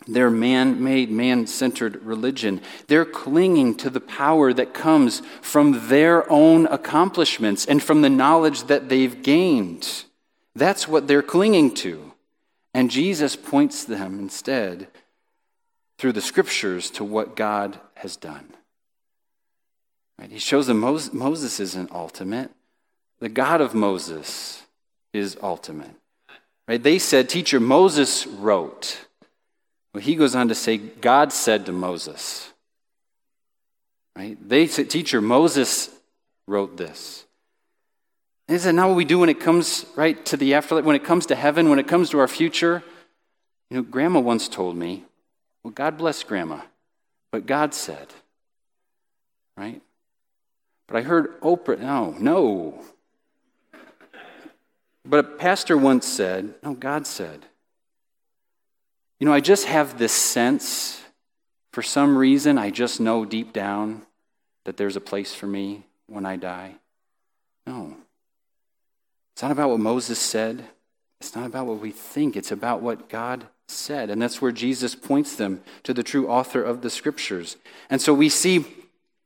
their 0.06 0.30
man 0.30 0.82
made, 0.82 1.10
man 1.10 1.46
centered 1.46 2.02
religion. 2.02 2.60
They're 2.88 3.04
clinging 3.04 3.76
to 3.76 3.90
the 3.90 4.00
power 4.00 4.52
that 4.52 4.74
comes 4.74 5.22
from 5.40 5.88
their 5.88 6.30
own 6.30 6.66
accomplishments 6.66 7.66
and 7.66 7.82
from 7.82 8.02
the 8.02 8.10
knowledge 8.10 8.64
that 8.64 8.88
they've 8.88 9.22
gained. 9.22 10.04
That's 10.54 10.86
what 10.86 11.08
they're 11.08 11.22
clinging 11.22 11.74
to. 11.76 12.12
And 12.74 12.90
Jesus 12.90 13.36
points 13.36 13.84
them 13.84 14.18
instead 14.18 14.88
through 15.98 16.12
the 16.12 16.20
scriptures 16.20 16.90
to 16.90 17.04
what 17.04 17.36
God 17.36 17.78
has 17.94 18.16
done. 18.16 18.52
Right? 20.18 20.30
He 20.30 20.38
shows 20.38 20.66
them 20.66 20.80
Moses, 20.80 21.12
Moses 21.12 21.60
isn't 21.60 21.92
ultimate, 21.92 22.50
the 23.20 23.28
God 23.28 23.60
of 23.60 23.74
Moses 23.74 24.62
is 25.12 25.36
ultimate. 25.42 25.94
Right? 26.66 26.82
They 26.82 26.98
said, 26.98 27.28
Teacher, 27.28 27.60
Moses 27.60 28.26
wrote. 28.26 29.06
Well, 29.92 30.02
he 30.02 30.14
goes 30.14 30.34
on 30.34 30.48
to 30.48 30.54
say, 30.54 30.78
God 30.78 31.32
said 31.32 31.66
to 31.66 31.72
Moses. 31.72 32.50
Right? 34.16 34.36
They 34.46 34.66
said, 34.66 34.90
Teacher, 34.90 35.20
Moses 35.20 35.90
wrote 36.46 36.76
this. 36.76 37.24
Is 38.48 38.64
that 38.64 38.72
not 38.72 38.88
what 38.88 38.96
we 38.96 39.04
do 39.04 39.18
when 39.18 39.28
it 39.28 39.40
comes 39.40 39.86
right 39.96 40.24
to 40.26 40.36
the 40.36 40.54
afterlife, 40.54 40.84
when 40.84 40.96
it 40.96 41.04
comes 41.04 41.26
to 41.26 41.34
heaven, 41.34 41.70
when 41.70 41.78
it 41.78 41.88
comes 41.88 42.10
to 42.10 42.18
our 42.18 42.28
future? 42.28 42.82
You 43.70 43.78
know, 43.78 43.82
Grandma 43.82 44.20
once 44.20 44.48
told 44.48 44.76
me, 44.76 45.04
well, 45.62 45.70
God 45.70 45.96
bless 45.96 46.22
Grandma, 46.22 46.60
but 47.30 47.46
God 47.46 47.72
said, 47.72 48.08
right? 49.56 49.80
But 50.86 50.96
I 50.96 51.02
heard 51.02 51.40
Oprah, 51.40 51.78
no, 51.78 52.14
no. 52.18 52.84
But 55.04 55.20
a 55.20 55.22
pastor 55.22 55.78
once 55.78 56.06
said, 56.06 56.54
no, 56.62 56.74
God 56.74 57.06
said. 57.06 57.46
You 59.22 59.26
know, 59.26 59.34
I 59.34 59.38
just 59.38 59.66
have 59.66 59.98
this 59.98 60.12
sense, 60.12 61.00
for 61.70 61.80
some 61.80 62.18
reason, 62.18 62.58
I 62.58 62.70
just 62.70 63.00
know 63.00 63.24
deep 63.24 63.52
down 63.52 64.02
that 64.64 64.76
there's 64.76 64.96
a 64.96 65.00
place 65.00 65.32
for 65.32 65.46
me 65.46 65.84
when 66.08 66.26
I 66.26 66.34
die. 66.34 66.74
No. 67.64 67.94
It's 69.32 69.42
not 69.42 69.52
about 69.52 69.70
what 69.70 69.78
Moses 69.78 70.18
said. 70.18 70.64
It's 71.20 71.36
not 71.36 71.46
about 71.46 71.66
what 71.66 71.78
we 71.78 71.92
think. 71.92 72.36
It's 72.36 72.50
about 72.50 72.82
what 72.82 73.08
God 73.08 73.46
said. 73.68 74.10
And 74.10 74.20
that's 74.20 74.42
where 74.42 74.50
Jesus 74.50 74.96
points 74.96 75.36
them 75.36 75.62
to 75.84 75.94
the 75.94 76.02
true 76.02 76.26
author 76.26 76.60
of 76.60 76.82
the 76.82 76.90
scriptures. 76.90 77.56
And 77.88 78.02
so 78.02 78.12
we 78.12 78.28
see 78.28 78.66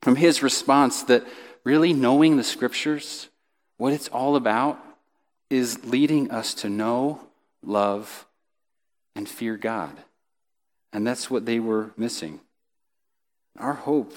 from 0.02 0.16
his 0.16 0.42
response 0.42 1.04
that 1.04 1.26
really 1.64 1.94
knowing 1.94 2.36
the 2.36 2.44
scriptures, 2.44 3.30
what 3.78 3.94
it's 3.94 4.08
all 4.08 4.36
about, 4.36 4.78
is 5.48 5.86
leading 5.86 6.30
us 6.30 6.52
to 6.52 6.68
know, 6.68 7.22
love, 7.62 8.25
and 9.16 9.28
fear 9.28 9.56
God. 9.56 9.96
And 10.92 11.06
that's 11.06 11.30
what 11.30 11.46
they 11.46 11.58
were 11.58 11.90
missing. 11.96 12.40
Our 13.58 13.72
hope 13.72 14.14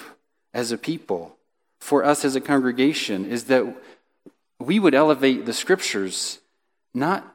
as 0.54 0.70
a 0.70 0.78
people, 0.78 1.36
for 1.80 2.04
us 2.04 2.24
as 2.24 2.36
a 2.36 2.40
congregation, 2.40 3.24
is 3.24 3.44
that 3.44 3.66
we 4.58 4.78
would 4.78 4.94
elevate 4.94 5.46
the 5.46 5.52
scriptures 5.52 6.38
not 6.94 7.34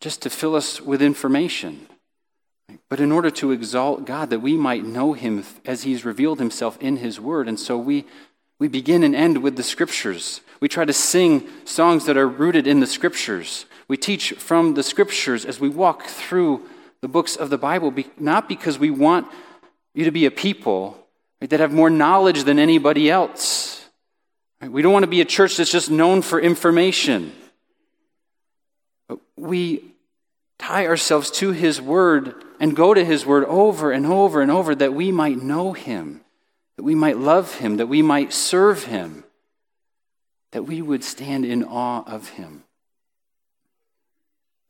just 0.00 0.22
to 0.22 0.30
fill 0.30 0.56
us 0.56 0.80
with 0.80 1.00
information, 1.00 1.86
but 2.88 3.00
in 3.00 3.12
order 3.12 3.30
to 3.30 3.52
exalt 3.52 4.04
God, 4.04 4.30
that 4.30 4.40
we 4.40 4.56
might 4.56 4.84
know 4.84 5.12
Him 5.12 5.44
as 5.64 5.84
He's 5.84 6.04
revealed 6.04 6.38
Himself 6.38 6.76
in 6.80 6.96
His 6.96 7.20
Word. 7.20 7.46
And 7.46 7.60
so 7.60 7.78
we, 7.78 8.04
we 8.58 8.66
begin 8.66 9.04
and 9.04 9.14
end 9.14 9.42
with 9.42 9.56
the 9.56 9.62
scriptures. 9.62 10.40
We 10.60 10.68
try 10.68 10.84
to 10.84 10.92
sing 10.92 11.48
songs 11.64 12.06
that 12.06 12.16
are 12.16 12.28
rooted 12.28 12.66
in 12.66 12.80
the 12.80 12.86
scriptures. 12.86 13.66
We 13.86 13.96
teach 13.96 14.32
from 14.32 14.74
the 14.74 14.82
scriptures 14.82 15.44
as 15.44 15.60
we 15.60 15.68
walk 15.68 16.04
through 16.04 16.66
the 17.04 17.08
books 17.08 17.36
of 17.36 17.50
the 17.50 17.58
Bible, 17.58 17.92
not 18.18 18.48
because 18.48 18.78
we 18.78 18.88
want 18.88 19.26
you 19.92 20.06
to 20.06 20.10
be 20.10 20.24
a 20.24 20.30
people 20.30 20.96
right, 21.38 21.50
that 21.50 21.60
have 21.60 21.70
more 21.70 21.90
knowledge 21.90 22.44
than 22.44 22.58
anybody 22.58 23.10
else. 23.10 23.86
Right? 24.58 24.72
We 24.72 24.80
don't 24.80 24.94
want 24.94 25.02
to 25.02 25.10
be 25.10 25.20
a 25.20 25.26
church 25.26 25.58
that's 25.58 25.70
just 25.70 25.90
known 25.90 26.22
for 26.22 26.40
information. 26.40 27.34
But 29.06 29.18
we 29.36 29.84
tie 30.58 30.86
ourselves 30.86 31.30
to 31.32 31.50
His 31.50 31.78
Word 31.78 32.42
and 32.58 32.74
go 32.74 32.94
to 32.94 33.04
His 33.04 33.26
Word 33.26 33.44
over 33.44 33.92
and 33.92 34.06
over 34.06 34.40
and 34.40 34.50
over 34.50 34.74
that 34.74 34.94
we 34.94 35.12
might 35.12 35.36
know 35.36 35.74
Him, 35.74 36.22
that 36.76 36.84
we 36.84 36.94
might 36.94 37.18
love 37.18 37.56
Him, 37.56 37.76
that 37.76 37.86
we 37.86 38.00
might 38.00 38.32
serve 38.32 38.84
Him, 38.84 39.24
that 40.52 40.62
we 40.62 40.80
would 40.80 41.04
stand 41.04 41.44
in 41.44 41.64
awe 41.64 42.02
of 42.06 42.30
Him. 42.30 42.64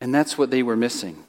And 0.00 0.12
that's 0.12 0.36
what 0.36 0.50
they 0.50 0.64
were 0.64 0.76
missing. 0.76 1.26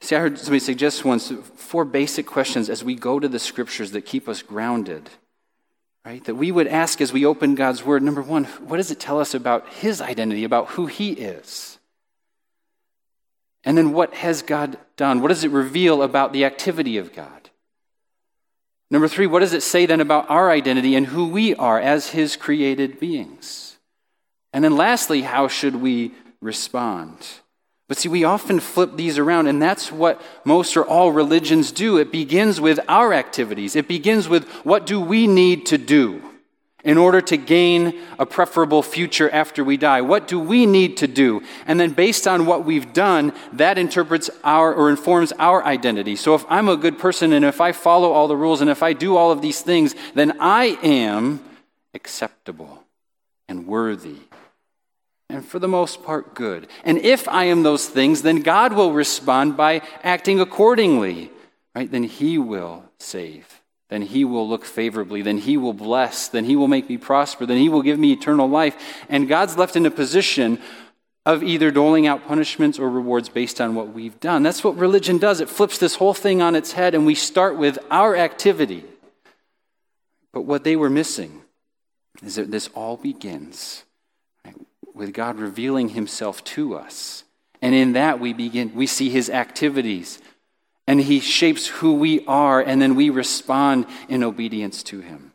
See, 0.00 0.14
I 0.16 0.20
heard 0.20 0.38
somebody 0.38 0.60
suggest 0.60 1.04
once 1.04 1.32
four 1.56 1.84
basic 1.84 2.26
questions 2.26 2.68
as 2.68 2.84
we 2.84 2.94
go 2.94 3.18
to 3.18 3.28
the 3.28 3.38
scriptures 3.38 3.92
that 3.92 4.02
keep 4.02 4.28
us 4.28 4.42
grounded, 4.42 5.08
right? 6.04 6.22
That 6.24 6.34
we 6.34 6.52
would 6.52 6.66
ask 6.66 7.00
as 7.00 7.12
we 7.12 7.24
open 7.24 7.54
God's 7.54 7.84
word 7.84 8.02
number 8.02 8.22
one, 8.22 8.44
what 8.44 8.76
does 8.76 8.90
it 8.90 9.00
tell 9.00 9.18
us 9.18 9.34
about 9.34 9.68
his 9.68 10.02
identity, 10.02 10.44
about 10.44 10.70
who 10.70 10.86
he 10.86 11.12
is? 11.12 11.78
And 13.64 13.78
then 13.78 13.92
what 13.92 14.14
has 14.14 14.42
God 14.42 14.76
done? 14.96 15.22
What 15.22 15.28
does 15.28 15.44
it 15.44 15.50
reveal 15.50 16.02
about 16.02 16.32
the 16.32 16.44
activity 16.44 16.98
of 16.98 17.14
God? 17.14 17.50
Number 18.90 19.08
three, 19.08 19.26
what 19.26 19.40
does 19.40 19.54
it 19.54 19.62
say 19.62 19.86
then 19.86 20.00
about 20.00 20.28
our 20.30 20.50
identity 20.50 20.94
and 20.94 21.06
who 21.06 21.28
we 21.28 21.54
are 21.54 21.80
as 21.80 22.10
his 22.10 22.36
created 22.36 23.00
beings? 23.00 23.78
And 24.52 24.62
then 24.62 24.76
lastly, 24.76 25.22
how 25.22 25.48
should 25.48 25.76
we 25.76 26.12
respond? 26.40 27.26
But 27.86 27.98
see, 27.98 28.08
we 28.08 28.24
often 28.24 28.60
flip 28.60 28.96
these 28.96 29.18
around, 29.18 29.46
and 29.46 29.60
that's 29.60 29.92
what 29.92 30.20
most 30.44 30.76
or 30.76 30.84
all 30.84 31.12
religions 31.12 31.70
do. 31.70 31.98
It 31.98 32.10
begins 32.10 32.60
with 32.60 32.80
our 32.88 33.12
activities, 33.12 33.76
it 33.76 33.88
begins 33.88 34.28
with 34.28 34.48
what 34.64 34.86
do 34.86 35.00
we 35.00 35.26
need 35.26 35.66
to 35.66 35.78
do 35.78 36.22
in 36.82 36.98
order 36.98 37.20
to 37.22 37.36
gain 37.36 37.98
a 38.18 38.26
preferable 38.26 38.82
future 38.82 39.30
after 39.30 39.64
we 39.64 39.76
die? 39.76 40.02
What 40.02 40.28
do 40.28 40.38
we 40.38 40.66
need 40.66 40.98
to 40.98 41.06
do? 41.06 41.42
And 41.66 41.80
then, 41.80 41.92
based 41.92 42.26
on 42.28 42.46
what 42.46 42.64
we've 42.64 42.92
done, 42.92 43.32
that 43.54 43.78
interprets 43.78 44.30
our 44.44 44.72
or 44.72 44.90
informs 44.90 45.32
our 45.38 45.64
identity. 45.64 46.16
So, 46.16 46.34
if 46.34 46.44
I'm 46.48 46.68
a 46.68 46.76
good 46.76 46.98
person 46.98 47.32
and 47.32 47.44
if 47.44 47.60
I 47.60 47.72
follow 47.72 48.12
all 48.12 48.28
the 48.28 48.36
rules 48.36 48.60
and 48.60 48.70
if 48.70 48.82
I 48.82 48.92
do 48.92 49.16
all 49.16 49.30
of 49.30 49.42
these 49.42 49.60
things, 49.60 49.94
then 50.14 50.36
I 50.40 50.78
am 50.82 51.40
acceptable 51.94 52.84
and 53.48 53.66
worthy 53.66 54.20
and 55.30 55.44
for 55.44 55.58
the 55.58 55.68
most 55.68 56.02
part 56.04 56.34
good. 56.34 56.68
And 56.84 56.98
if 56.98 57.28
I 57.28 57.44
am 57.44 57.62
those 57.62 57.88
things, 57.88 58.22
then 58.22 58.40
God 58.42 58.72
will 58.72 58.92
respond 58.92 59.56
by 59.56 59.82
acting 60.02 60.40
accordingly, 60.40 61.30
right? 61.74 61.90
Then 61.90 62.04
He 62.04 62.38
will 62.38 62.84
save. 62.98 63.60
Then 63.88 64.02
He 64.02 64.24
will 64.24 64.48
look 64.48 64.64
favorably. 64.64 65.22
Then 65.22 65.38
He 65.38 65.56
will 65.56 65.72
bless. 65.72 66.28
Then 66.28 66.44
He 66.44 66.56
will 66.56 66.68
make 66.68 66.88
me 66.88 66.98
prosper. 66.98 67.46
Then 67.46 67.58
He 67.58 67.68
will 67.68 67.82
give 67.82 67.98
me 67.98 68.12
eternal 68.12 68.48
life. 68.48 68.76
And 69.08 69.28
God's 69.28 69.56
left 69.56 69.76
in 69.76 69.86
a 69.86 69.90
position 69.90 70.60
of 71.26 71.42
either 71.42 71.70
doling 71.70 72.06
out 72.06 72.26
punishments 72.26 72.78
or 72.78 72.90
rewards 72.90 73.30
based 73.30 73.60
on 73.60 73.74
what 73.74 73.92
we've 73.92 74.20
done. 74.20 74.42
That's 74.42 74.62
what 74.62 74.76
religion 74.76 75.16
does. 75.16 75.40
It 75.40 75.48
flips 75.48 75.78
this 75.78 75.94
whole 75.94 76.12
thing 76.12 76.42
on 76.42 76.54
its 76.54 76.72
head, 76.72 76.94
and 76.94 77.06
we 77.06 77.14
start 77.14 77.56
with 77.56 77.78
our 77.90 78.14
activity. 78.14 78.84
But 80.32 80.42
what 80.42 80.64
they 80.64 80.76
were 80.76 80.90
missing 80.90 81.42
is 82.22 82.34
that 82.34 82.50
this 82.50 82.68
all 82.74 82.96
begins 82.96 83.83
with 84.94 85.12
God 85.12 85.38
revealing 85.38 85.90
himself 85.90 86.42
to 86.44 86.74
us. 86.74 87.24
And 87.60 87.74
in 87.74 87.92
that 87.92 88.20
we 88.20 88.32
begin 88.32 88.74
we 88.74 88.86
see 88.86 89.10
his 89.10 89.28
activities 89.28 90.20
and 90.86 91.00
he 91.00 91.20
shapes 91.20 91.66
who 91.66 91.94
we 91.94 92.24
are 92.26 92.60
and 92.60 92.80
then 92.80 92.94
we 92.94 93.10
respond 93.10 93.86
in 94.08 94.22
obedience 94.22 94.82
to 94.84 95.00
him. 95.00 95.32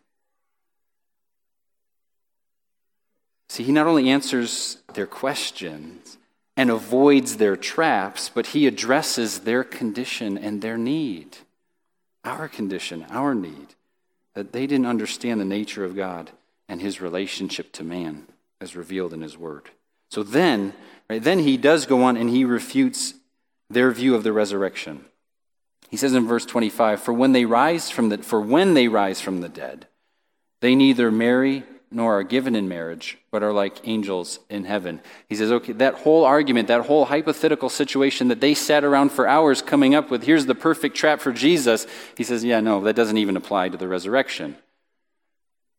See, 3.50 3.64
he 3.64 3.72
not 3.72 3.88
only 3.88 4.10
answers 4.10 4.78
their 4.94 5.08
questions 5.08 6.18
and 6.56 6.70
avoids 6.70 7.38
their 7.38 7.58
traps, 7.58 8.30
but 8.30 8.48
he 8.48 8.68
addresses 8.68 9.40
their 9.40 9.64
condition 9.64 10.38
and 10.38 10.62
their 10.62 10.78
need. 10.78 11.38
Our 12.24 12.48
condition, 12.48 13.06
our 13.10 13.34
need, 13.34 13.76
that 14.36 14.54
they 14.54 14.68
didn't 14.68 14.86
understand 14.86 15.42
the 15.42 15.46
nature 15.46 15.84
of 15.84 15.96
God 15.96 16.30
and 16.68 16.80
his 16.80 17.02
relationship 17.02 17.72
to 17.74 17.84
man 17.84 18.28
as 18.62 18.76
revealed 18.76 19.14
in 19.14 19.22
his 19.22 19.38
word. 19.38 19.70
So 20.10 20.24
then, 20.24 20.74
right, 21.10 21.24
then 21.24 21.40
he 21.40 21.58
does 21.58 21.86
go 21.86 22.04
on 22.04 22.18
and 22.18 22.30
he 22.30 22.44
refutes 22.46 23.14
their 23.70 23.92
view 23.92 24.16
of 24.16 24.24
the 24.24 24.34
resurrection. 24.34 25.06
He 25.90 25.98
says 25.98 26.14
in 26.14 26.28
verse 26.28 26.46
25, 26.46 27.02
"For 27.02 27.14
when 27.14 27.32
they 27.32 27.46
rise 27.46 27.90
from 27.90 28.10
the 28.10 28.20
for 28.20 28.42
when 28.42 28.74
they 28.74 28.88
rise 28.88 29.22
from 29.22 29.42
the 29.42 29.50
dead, 29.50 29.88
they 30.62 30.76
neither 30.76 31.12
marry 31.12 31.64
nor 31.92 32.20
are 32.20 32.24
given 32.24 32.56
in 32.56 32.68
marriage, 32.68 33.18
but 33.32 33.42
are 33.42 33.54
like 33.54 33.88
angels 33.88 34.40
in 34.50 34.66
heaven." 34.66 35.02
He 35.28 35.36
says, 35.36 35.52
"Okay, 35.52 35.74
that 35.74 35.96
whole 35.96 36.26
argument, 36.26 36.68
that 36.68 36.86
whole 36.86 37.06
hypothetical 37.06 37.70
situation 37.70 38.28
that 38.28 38.42
they 38.42 38.54
sat 38.54 38.84
around 38.84 39.12
for 39.12 39.28
hours 39.28 39.64
coming 39.64 39.96
up 39.96 40.12
with, 40.12 40.24
here's 40.24 40.46
the 40.46 40.54
perfect 40.54 40.96
trap 40.96 41.22
for 41.22 41.32
Jesus." 41.32 41.88
He 42.16 42.24
says, 42.24 42.44
"Yeah, 42.44 42.60
no, 42.60 42.82
that 42.82 42.96
doesn't 42.96 43.18
even 43.18 43.38
apply 43.38 43.70
to 43.70 43.78
the 43.78 43.88
resurrection." 43.88 44.58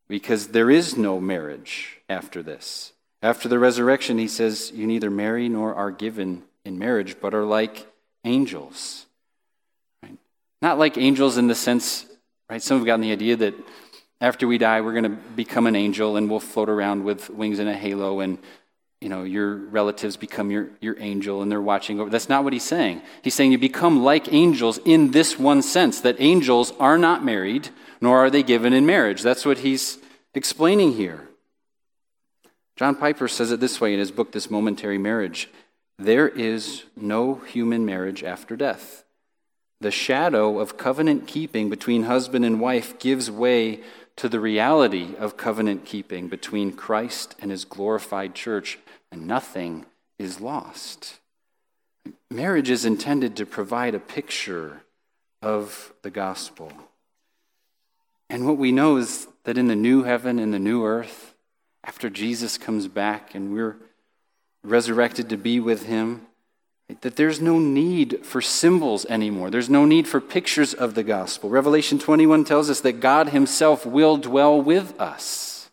Because 0.09 0.47
there 0.47 0.69
is 0.69 0.97
no 0.97 1.21
marriage 1.21 2.00
after 2.11 2.43
this. 2.43 2.91
After 3.23 3.47
the 3.47 3.57
resurrection, 3.57 4.17
he 4.17 4.27
says, 4.27 4.71
You 4.75 4.85
neither 4.85 5.09
marry 5.09 5.47
nor 5.49 5.73
are 5.73 5.91
given 5.91 6.43
in 6.65 6.77
marriage, 6.77 7.15
but 7.21 7.33
are 7.33 7.45
like 7.45 7.87
angels. 8.25 9.05
Right? 10.03 10.17
Not 10.61 10.77
like 10.77 10.97
angels 10.97 11.37
in 11.37 11.47
the 11.47 11.55
sense, 11.55 12.05
right? 12.49 12.61
Some 12.61 12.77
have 12.77 12.85
gotten 12.85 13.01
the 13.01 13.11
idea 13.11 13.37
that 13.37 13.55
after 14.19 14.47
we 14.47 14.57
die, 14.57 14.81
we're 14.81 14.91
going 14.91 15.03
to 15.05 15.09
become 15.35 15.65
an 15.65 15.75
angel 15.75 16.17
and 16.17 16.29
we'll 16.29 16.39
float 16.39 16.69
around 16.69 17.03
with 17.03 17.29
wings 17.29 17.59
and 17.59 17.69
a 17.69 17.73
halo 17.73 18.19
and 18.19 18.37
you 18.99 19.09
know 19.09 19.23
your 19.23 19.55
relatives 19.55 20.15
become 20.15 20.51
your, 20.51 20.69
your 20.79 20.95
angel 20.99 21.41
and 21.41 21.51
they're 21.51 21.59
watching 21.59 21.99
over 21.99 22.11
that's 22.11 22.29
not 22.29 22.43
what 22.43 22.53
he's 22.53 22.63
saying 22.63 23.01
he's 23.23 23.33
saying 23.33 23.51
you 23.51 23.57
become 23.57 24.03
like 24.03 24.31
angels 24.31 24.79
in 24.85 25.09
this 25.09 25.39
one 25.39 25.63
sense 25.63 26.01
that 26.01 26.15
angels 26.19 26.71
are 26.79 26.99
not 26.99 27.25
married 27.25 27.69
nor 27.99 28.19
are 28.19 28.29
they 28.29 28.43
given 28.43 28.73
in 28.73 28.85
marriage 28.85 29.23
that's 29.23 29.43
what 29.43 29.57
he's 29.57 29.97
explaining 30.35 30.93
here 30.93 31.30
John 32.81 32.95
Piper 32.95 33.27
says 33.27 33.51
it 33.51 33.59
this 33.59 33.79
way 33.79 33.93
in 33.93 33.99
his 33.99 34.09
book, 34.09 34.31
This 34.31 34.49
Momentary 34.49 34.97
Marriage 34.97 35.51
There 35.99 36.27
is 36.27 36.85
no 36.95 37.35
human 37.35 37.85
marriage 37.85 38.23
after 38.23 38.55
death. 38.55 39.03
The 39.81 39.91
shadow 39.91 40.57
of 40.57 40.77
covenant 40.77 41.27
keeping 41.27 41.69
between 41.69 42.05
husband 42.05 42.43
and 42.43 42.59
wife 42.59 42.97
gives 42.97 43.29
way 43.29 43.81
to 44.15 44.27
the 44.27 44.39
reality 44.39 45.13
of 45.19 45.37
covenant 45.37 45.85
keeping 45.85 46.27
between 46.27 46.71
Christ 46.71 47.35
and 47.39 47.51
his 47.51 47.65
glorified 47.65 48.33
church, 48.33 48.79
and 49.11 49.27
nothing 49.27 49.85
is 50.17 50.41
lost. 50.41 51.19
Marriage 52.31 52.71
is 52.71 52.83
intended 52.83 53.35
to 53.35 53.45
provide 53.45 53.93
a 53.93 53.99
picture 53.99 54.81
of 55.39 55.93
the 56.01 56.09
gospel. 56.09 56.71
And 58.27 58.47
what 58.47 58.57
we 58.57 58.71
know 58.71 58.97
is 58.97 59.27
that 59.43 59.59
in 59.59 59.67
the 59.67 59.75
new 59.75 60.01
heaven 60.01 60.39
and 60.39 60.51
the 60.51 60.57
new 60.57 60.83
earth, 60.83 61.30
after 61.83 62.09
Jesus 62.09 62.57
comes 62.57 62.87
back 62.87 63.33
and 63.35 63.53
we're 63.53 63.77
resurrected 64.63 65.29
to 65.29 65.37
be 65.37 65.59
with 65.59 65.85
him, 65.85 66.27
that 67.01 67.15
there's 67.15 67.39
no 67.39 67.57
need 67.57 68.25
for 68.25 68.41
symbols 68.41 69.05
anymore. 69.05 69.49
There's 69.49 69.69
no 69.69 69.85
need 69.85 70.07
for 70.07 70.19
pictures 70.19 70.73
of 70.73 70.93
the 70.93 71.03
gospel. 71.03 71.49
Revelation 71.49 71.97
21 71.99 72.43
tells 72.43 72.69
us 72.69 72.81
that 72.81 72.99
God 72.99 73.29
himself 73.29 73.85
will 73.85 74.17
dwell 74.17 74.61
with 74.61 74.99
us. 74.99 75.69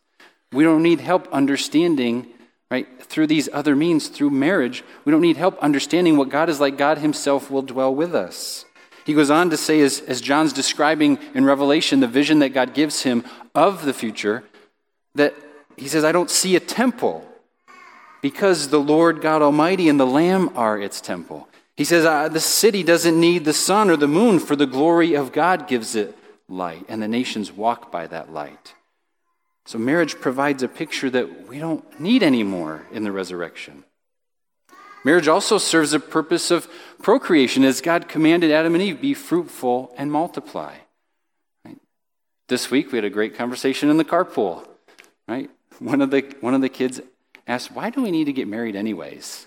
We 0.53 0.64
don't 0.64 0.83
need 0.83 1.01
help 1.01 1.29
understanding, 1.33 2.29
right, 2.71 2.87
through 3.03 3.27
these 3.27 3.49
other 3.53 3.75
means, 3.75 4.09
through 4.09 4.31
marriage. 4.31 4.85
We 5.05 5.11
don't 5.11 5.21
need 5.21 5.37
help 5.37 5.59
understanding 5.59 6.16
what 6.16 6.31
God 6.31 6.49
is 6.49 6.61
like. 6.61 6.79
God 6.79 6.99
himself 6.99 7.51
will 7.51 7.62
dwell 7.62 7.94
with 7.94 8.14
us. 8.14 8.64
He 9.05 9.14
goes 9.14 9.31
on 9.31 9.51
to 9.51 9.57
say, 9.57 9.81
as, 9.81 10.01
as 10.01 10.21
John's 10.21 10.53
describing 10.53 11.18
in 11.35 11.44
Revelation 11.44 12.01
the 12.01 12.07
vision 12.07 12.38
that 12.40 12.51
God 12.51 12.75
gives 12.75 13.03
him 13.03 13.25
of 13.55 13.85
the 13.85 13.94
future, 13.94 14.44
that 15.14 15.35
he 15.81 15.88
says, 15.88 16.05
I 16.05 16.12
don't 16.12 16.31
see 16.31 16.57
a 16.57 16.61
temple 16.61 17.25
because 18.21 18.69
the 18.69 18.81
Lord 18.81 19.21
God 19.21 19.43
Almighty 19.43 19.88
and 19.88 19.99
the 19.99 20.07
Lamb 20.07 20.51
are 20.57 20.81
its 20.81 21.01
temple. 21.01 21.49
He 21.77 21.85
says, 21.85 22.05
The 22.33 22.41
city 22.41 22.83
doesn't 22.83 23.19
need 23.19 23.45
the 23.45 23.53
sun 23.53 23.91
or 23.91 23.97
the 23.97 24.09
moon, 24.09 24.41
for 24.41 24.57
the 24.57 24.67
glory 24.67 25.14
of 25.14 25.33
God 25.33 25.69
gives 25.69 25.95
it 25.95 26.17
light, 26.49 26.85
and 26.88 27.01
the 27.01 27.09
nations 27.09 27.53
walk 27.53 27.93
by 27.93 28.07
that 28.09 28.33
light. 28.33 28.75
So, 29.67 29.79
marriage 29.79 30.19
provides 30.19 30.62
a 30.62 30.69
picture 30.69 31.11
that 31.11 31.47
we 31.47 31.59
don't 31.59 32.01
need 32.01 32.23
anymore 32.23 32.87
in 32.91 33.05
the 33.05 33.12
resurrection. 33.12 33.85
Marriage 35.05 35.29
also 35.29 35.59
serves 35.59 35.93
a 35.93 36.01
purpose 36.01 36.51
of 36.51 36.67
procreation, 37.01 37.62
as 37.64 37.81
God 37.81 38.09
commanded 38.09 38.51
Adam 38.51 38.75
and 38.75 38.83
Eve 38.83 39.01
be 39.01 39.14
fruitful 39.14 39.95
and 39.97 40.11
multiply. 40.11 40.75
Right? 41.64 41.79
This 42.49 42.71
week 42.71 42.91
we 42.91 42.99
had 42.99 43.05
a 43.05 43.11
great 43.11 43.37
conversation 43.37 43.91
in 43.91 43.99
the 43.99 44.05
carpool. 44.05 44.67
Right? 45.29 45.51
One 45.79 46.01
of 46.01 46.11
the, 46.11 46.23
one 46.41 46.55
of 46.55 46.61
the 46.61 46.69
kids 46.69 47.01
asked, 47.47 47.73
Why 47.73 47.91
do 47.91 48.03
we 48.03 48.11
need 48.11 48.25
to 48.25 48.33
get 48.33 48.49
married 48.49 48.77
anyways? 48.77 49.47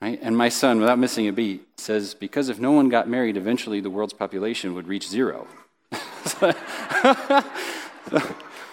Right? 0.00 0.18
And 0.22 0.36
my 0.36 0.48
son, 0.48 0.78
without 0.78 0.98
missing 0.98 1.26
a 1.28 1.32
beat, 1.32 1.66
says, 1.78 2.14
Because 2.14 2.48
if 2.48 2.58
no 2.60 2.72
one 2.72 2.88
got 2.88 3.08
married, 3.08 3.36
eventually 3.36 3.80
the 3.80 3.90
world's 3.90 4.12
population 4.12 4.74
would 4.74 4.86
reach 4.86 5.08
zero. 5.08 5.46
but 6.40 6.56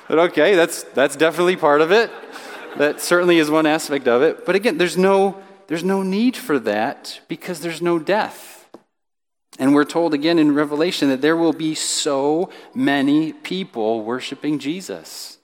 okay, 0.10 0.56
that's, 0.56 0.84
that's 0.84 1.15
definitely 1.15 1.56
part 1.56 1.82
of 1.82 1.91
it. 1.91 2.12
That 2.78 3.02
certainly 3.02 3.38
is 3.38 3.50
one 3.50 3.65
aspect 3.65 4.08
of 4.08 4.22
it. 4.22 4.46
But 4.46 4.56
again, 4.56 4.78
there's 4.78 4.98
no, 4.98 5.41
there's 5.68 5.84
no 5.84 6.04
need 6.04 6.36
for 6.36 6.60
that 6.60 7.22
because 7.28 7.62
there's 7.62 7.82
no 7.82 7.98
death. 8.00 8.68
And 9.58 9.74
we're 9.74 9.86
told 9.86 10.13
again 10.13 10.38
in 10.38 10.54
Revelation 10.54 11.10
that 11.10 11.22
there 11.22 11.38
will 11.38 11.54
be 11.54 11.76
so 11.76 12.50
many 12.74 13.32
people 13.32 14.04
worshiping 14.04 14.60
Jesus. 14.60 15.35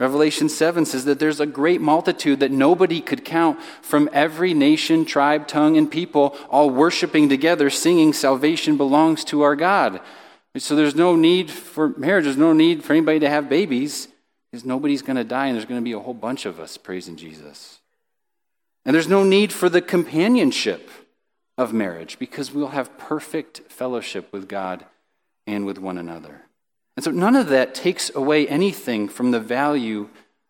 Revelation 0.00 0.48
7 0.48 0.84
says 0.84 1.04
that 1.04 1.20
there's 1.20 1.38
a 1.38 1.46
great 1.46 1.80
multitude 1.80 2.40
that 2.40 2.50
nobody 2.50 3.00
could 3.00 3.24
count 3.24 3.60
from 3.80 4.10
every 4.12 4.52
nation, 4.52 5.04
tribe, 5.04 5.46
tongue, 5.46 5.76
and 5.76 5.88
people, 5.88 6.36
all 6.50 6.68
worshiping 6.68 7.28
together, 7.28 7.70
singing, 7.70 8.12
Salvation 8.12 8.76
belongs 8.76 9.24
to 9.24 9.42
our 9.42 9.54
God. 9.54 10.00
So 10.56 10.74
there's 10.74 10.96
no 10.96 11.14
need 11.14 11.50
for 11.50 11.90
marriage, 11.90 12.24
there's 12.24 12.36
no 12.36 12.52
need 12.52 12.82
for 12.82 12.92
anybody 12.92 13.20
to 13.20 13.30
have 13.30 13.48
babies, 13.48 14.08
because 14.50 14.64
nobody's 14.64 15.02
going 15.02 15.16
to 15.16 15.24
die, 15.24 15.46
and 15.46 15.56
there's 15.56 15.64
going 15.64 15.80
to 15.80 15.84
be 15.84 15.92
a 15.92 16.00
whole 16.00 16.14
bunch 16.14 16.44
of 16.44 16.58
us 16.58 16.76
praising 16.76 17.16
Jesus. 17.16 17.78
And 18.84 18.94
there's 18.94 19.08
no 19.08 19.22
need 19.22 19.52
for 19.52 19.68
the 19.68 19.82
companionship 19.82 20.90
of 21.56 21.72
marriage, 21.72 22.18
because 22.18 22.52
we'll 22.52 22.68
have 22.68 22.98
perfect 22.98 23.62
fellowship 23.68 24.32
with 24.32 24.48
God 24.48 24.84
and 25.46 25.64
with 25.64 25.78
one 25.78 25.98
another. 25.98 26.42
And 26.96 27.04
so 27.04 27.10
none 27.10 27.36
of 27.36 27.48
that 27.48 27.74
takes 27.74 28.14
away 28.14 28.46
anything 28.46 29.08
from 29.08 29.30
the 29.30 29.40
value 29.40 30.08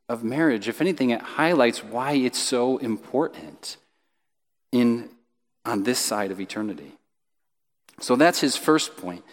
of 0.08 0.22
marriage. 0.22 0.68
If 0.68 0.80
anything, 0.80 1.10
it 1.10 1.22
highlights 1.22 1.82
why 1.82 2.12
it's 2.12 2.38
so 2.38 2.76
important 2.78 3.76
in, 4.70 5.08
on 5.64 5.84
this 5.84 5.98
side 5.98 6.30
of 6.30 6.40
eternity. 6.40 6.92
So 8.00 8.16
that's 8.16 8.40
his 8.40 8.56
first 8.56 8.96
point, 8.96 9.24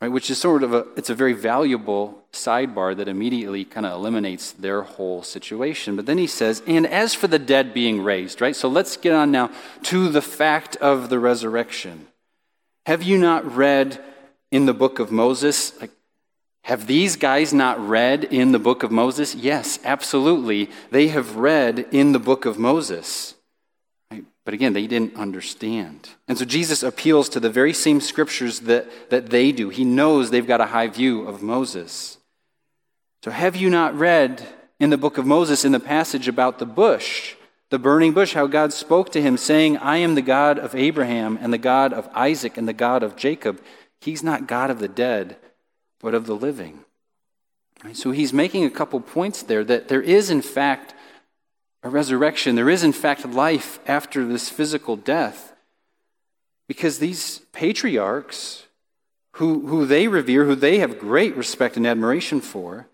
right, 0.00 0.08
which 0.08 0.30
is 0.30 0.38
sort 0.38 0.62
of 0.62 0.74
a, 0.74 0.86
it's 0.96 1.08
a 1.08 1.14
very 1.14 1.32
valuable 1.32 2.22
sidebar 2.32 2.96
that 2.96 3.08
immediately 3.08 3.64
kind 3.64 3.86
of 3.86 3.92
eliminates 3.92 4.52
their 4.52 4.82
whole 4.82 5.22
situation. 5.22 5.96
But 5.96 6.06
then 6.06 6.18
he 6.18 6.26
says, 6.26 6.62
and 6.66 6.86
as 6.86 7.14
for 7.14 7.28
the 7.28 7.38
dead 7.38 7.72
being 7.72 8.02
raised, 8.02 8.40
right? 8.40 8.56
So 8.56 8.68
let's 8.68 8.96
get 8.96 9.14
on 9.14 9.30
now 9.30 9.50
to 9.84 10.08
the 10.08 10.22
fact 10.22 10.76
of 10.76 11.08
the 11.08 11.18
resurrection. 11.18 12.08
Have 12.84 13.02
you 13.02 13.16
not 13.16 13.50
read 13.54 14.02
in 14.50 14.66
the 14.66 14.74
book 14.74 14.98
of 14.98 15.10
Moses, 15.10 15.80
like 15.80 15.90
have 16.62 16.86
these 16.86 17.16
guys 17.16 17.52
not 17.52 17.80
read 17.86 18.24
in 18.24 18.52
the 18.52 18.58
book 18.58 18.84
of 18.84 18.92
Moses? 18.92 19.34
Yes, 19.34 19.80
absolutely. 19.84 20.70
They 20.90 21.08
have 21.08 21.36
read 21.36 21.86
in 21.90 22.12
the 22.12 22.20
book 22.20 22.44
of 22.44 22.58
Moses. 22.58 23.34
Right? 24.10 24.24
But 24.44 24.54
again, 24.54 24.72
they 24.72 24.86
didn't 24.86 25.16
understand. 25.16 26.10
And 26.28 26.38
so 26.38 26.44
Jesus 26.44 26.84
appeals 26.84 27.28
to 27.30 27.40
the 27.40 27.50
very 27.50 27.72
same 27.72 28.00
scriptures 28.00 28.60
that, 28.60 29.10
that 29.10 29.30
they 29.30 29.50
do. 29.50 29.70
He 29.70 29.84
knows 29.84 30.30
they've 30.30 30.46
got 30.46 30.60
a 30.60 30.66
high 30.66 30.86
view 30.86 31.26
of 31.26 31.42
Moses. 31.42 32.18
So, 33.24 33.30
have 33.30 33.56
you 33.56 33.70
not 33.70 33.96
read 33.96 34.46
in 34.80 34.90
the 34.90 34.98
book 34.98 35.18
of 35.18 35.26
Moses 35.26 35.64
in 35.64 35.72
the 35.72 35.80
passage 35.80 36.26
about 36.26 36.58
the 36.58 36.66
bush, 36.66 37.34
the 37.70 37.78
burning 37.78 38.12
bush, 38.12 38.34
how 38.34 38.46
God 38.46 38.72
spoke 38.72 39.10
to 39.12 39.22
him, 39.22 39.36
saying, 39.36 39.78
I 39.78 39.98
am 39.98 40.16
the 40.16 40.22
God 40.22 40.58
of 40.58 40.74
Abraham 40.74 41.38
and 41.40 41.52
the 41.52 41.58
God 41.58 41.92
of 41.92 42.08
Isaac 42.14 42.56
and 42.56 42.68
the 42.68 42.72
God 42.72 43.04
of 43.04 43.16
Jacob? 43.16 43.60
He's 44.00 44.24
not 44.24 44.48
God 44.48 44.70
of 44.70 44.80
the 44.80 44.88
dead 44.88 45.36
but 46.02 46.14
of 46.14 46.26
the 46.26 46.36
living. 46.36 46.80
So 47.94 48.10
he's 48.10 48.32
making 48.32 48.64
a 48.64 48.70
couple 48.70 49.00
points 49.00 49.42
there 49.42 49.64
that 49.64 49.88
there 49.88 50.02
is, 50.02 50.30
in 50.30 50.42
fact, 50.42 50.94
a 51.82 51.88
resurrection. 51.88 52.54
There 52.54 52.70
is, 52.70 52.84
in 52.84 52.92
fact, 52.92 53.26
life 53.26 53.80
after 53.86 54.24
this 54.26 54.48
physical 54.48 54.96
death. 54.96 55.52
Because 56.68 56.98
these 56.98 57.40
patriarchs, 57.52 58.66
who, 59.32 59.66
who 59.66 59.84
they 59.84 60.06
revere, 60.06 60.44
who 60.44 60.54
they 60.54 60.78
have 60.78 60.98
great 60.98 61.36
respect 61.36 61.76
and 61.76 61.86
admiration 61.86 62.40
for, 62.40 62.86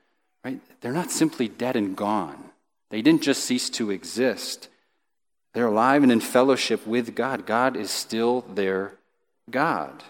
right, 0.45 0.61
they're 0.81 0.93
not 0.93 1.11
simply 1.11 1.49
dead 1.49 1.77
and 1.77 1.97
gone. 1.97 2.45
They 2.91 3.03
didn't 3.03 3.23
just 3.23 3.45
cease 3.45 3.69
to 3.71 3.91
exist, 3.91 4.69
they're 5.53 5.67
alive 5.67 6.03
and 6.03 6.13
in 6.13 6.21
fellowship 6.21 6.87
with 6.87 7.15
God. 7.15 7.45
God 7.45 7.77
is 7.77 7.91
still 7.91 8.43
their 8.43 8.93
God. 9.51 10.05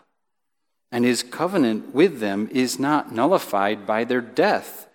And 0.90 1.04
his 1.04 1.22
covenant 1.22 1.94
with 1.94 2.20
them 2.20 2.48
is 2.50 2.78
not 2.78 3.12
nullified 3.12 3.86
by 3.86 4.04
their 4.04 4.20
death. 4.20 4.88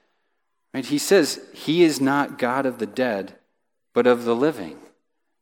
Right? 0.73 0.85
He 0.85 0.97
says 0.97 1.39
he 1.53 1.83
is 1.83 2.01
not 2.01 2.39
God 2.39 2.65
of 2.65 2.79
the 2.79 2.87
dead, 2.87 3.35
but 3.93 4.07
of 4.07 4.25
the 4.25 4.35
living. 4.35 4.77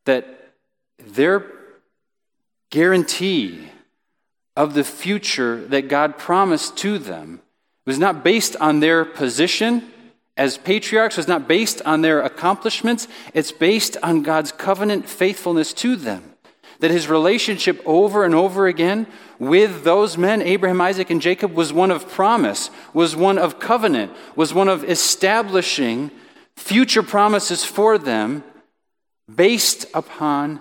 That 0.05 0.53
their 0.97 1.45
guarantee 2.69 3.69
of 4.55 4.73
the 4.73 4.83
future 4.83 5.65
that 5.67 5.87
God 5.87 6.17
promised 6.17 6.77
to 6.77 6.97
them 6.97 7.41
was 7.85 7.97
not 7.97 8.23
based 8.23 8.55
on 8.57 8.79
their 8.79 9.05
position 9.05 9.91
as 10.37 10.57
patriarchs, 10.57 11.17
was 11.17 11.27
not 11.27 11.47
based 11.47 11.81
on 11.85 12.01
their 12.01 12.21
accomplishments. 12.21 13.07
It's 13.33 13.51
based 13.51 13.97
on 14.01 14.23
God's 14.23 14.51
covenant 14.51 15.07
faithfulness 15.07 15.73
to 15.73 15.95
them. 15.95 16.30
That 16.81 16.91
his 16.91 17.07
relationship 17.07 17.81
over 17.85 18.25
and 18.25 18.35
over 18.35 18.67
again 18.67 19.07
with 19.39 19.83
those 19.83 20.17
men, 20.17 20.41
Abraham, 20.41 20.81
Isaac, 20.81 21.09
and 21.09 21.21
Jacob, 21.21 21.53
was 21.53 21.71
one 21.71 21.89
of 21.89 22.09
promise, 22.09 22.69
was 22.93 23.15
one 23.15 23.37
of 23.37 23.59
covenant, 23.59 24.11
was 24.35 24.53
one 24.53 24.67
of 24.67 24.83
establishing 24.83 26.11
future 26.55 27.03
promises 27.03 27.63
for 27.63 27.97
them 27.97 28.43
based 29.33 29.85
upon 29.93 30.59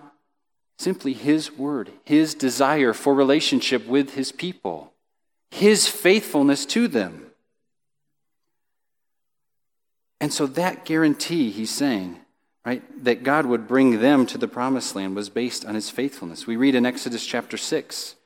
simply 0.78 1.12
his 1.12 1.52
word, 1.52 1.90
his 2.04 2.34
desire 2.34 2.92
for 2.92 3.14
relationship 3.14 3.86
with 3.86 4.14
his 4.14 4.32
people, 4.32 4.92
his 5.50 5.88
faithfulness 5.88 6.64
to 6.66 6.86
them. 6.88 7.26
And 10.20 10.32
so 10.32 10.46
that 10.46 10.84
guarantee, 10.84 11.50
he's 11.50 11.70
saying, 11.70 12.19
right, 12.64 12.82
that 13.04 13.22
God 13.22 13.46
would 13.46 13.66
bring 13.66 14.00
them 14.00 14.26
to 14.26 14.38
the 14.38 14.48
promised 14.48 14.94
land 14.94 15.16
was 15.16 15.30
based 15.30 15.64
on 15.64 15.74
his 15.74 15.90
faithfulness. 15.90 16.46
We 16.46 16.56
read 16.56 16.74
in 16.74 16.86
Exodus 16.86 17.24
chapter 17.24 17.56
6, 17.56 18.16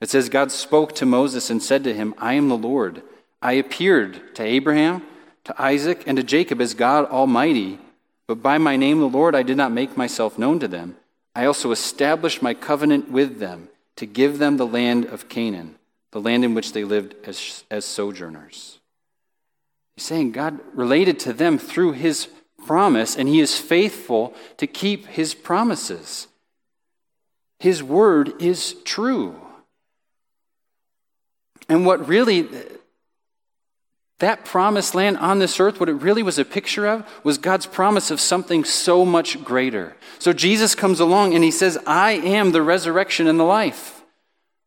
it 0.00 0.10
says, 0.10 0.28
God 0.28 0.50
spoke 0.52 0.94
to 0.96 1.06
Moses 1.06 1.50
and 1.50 1.62
said 1.62 1.84
to 1.84 1.94
him, 1.94 2.14
I 2.18 2.34
am 2.34 2.48
the 2.48 2.56
Lord. 2.56 3.02
I 3.40 3.52
appeared 3.52 4.34
to 4.34 4.42
Abraham, 4.42 5.02
to 5.44 5.62
Isaac, 5.62 6.04
and 6.06 6.16
to 6.16 6.22
Jacob 6.22 6.60
as 6.60 6.74
God 6.74 7.06
Almighty, 7.06 7.78
but 8.26 8.42
by 8.42 8.58
my 8.58 8.76
name, 8.76 9.00
the 9.00 9.08
Lord, 9.08 9.34
I 9.34 9.42
did 9.42 9.56
not 9.56 9.72
make 9.72 9.96
myself 9.96 10.38
known 10.38 10.58
to 10.60 10.68
them. 10.68 10.96
I 11.34 11.44
also 11.44 11.72
established 11.72 12.42
my 12.42 12.54
covenant 12.54 13.10
with 13.10 13.38
them 13.38 13.68
to 13.96 14.06
give 14.06 14.38
them 14.38 14.56
the 14.56 14.66
land 14.66 15.04
of 15.06 15.28
Canaan, 15.28 15.76
the 16.10 16.20
land 16.20 16.44
in 16.44 16.54
which 16.54 16.72
they 16.72 16.84
lived 16.84 17.14
as, 17.24 17.64
as 17.70 17.84
sojourners. 17.84 18.78
He's 19.96 20.04
saying 20.04 20.32
God 20.32 20.58
related 20.72 21.18
to 21.20 21.32
them 21.32 21.58
through 21.58 21.92
his 21.92 22.28
promise, 22.66 23.16
and 23.16 23.28
he 23.28 23.40
is 23.40 23.58
faithful 23.58 24.34
to 24.56 24.66
keep 24.66 25.06
his 25.06 25.34
promises. 25.34 26.28
His 27.58 27.82
word 27.82 28.40
is 28.42 28.74
true. 28.84 29.40
And 31.68 31.86
what 31.86 32.06
really, 32.08 32.48
that 34.18 34.44
promised 34.44 34.94
land 34.94 35.18
on 35.18 35.38
this 35.38 35.58
earth, 35.58 35.80
what 35.80 35.88
it 35.88 35.94
really 35.94 36.22
was 36.22 36.38
a 36.38 36.44
picture 36.44 36.86
of, 36.86 37.06
was 37.24 37.38
God's 37.38 37.66
promise 37.66 38.10
of 38.10 38.20
something 38.20 38.64
so 38.64 39.04
much 39.04 39.42
greater. 39.44 39.96
So 40.18 40.32
Jesus 40.32 40.74
comes 40.74 41.00
along 41.00 41.34
and 41.34 41.42
he 41.42 41.50
says, 41.50 41.78
I 41.86 42.12
am 42.12 42.52
the 42.52 42.62
resurrection 42.62 43.26
and 43.26 43.40
the 43.40 43.44
life. 43.44 44.02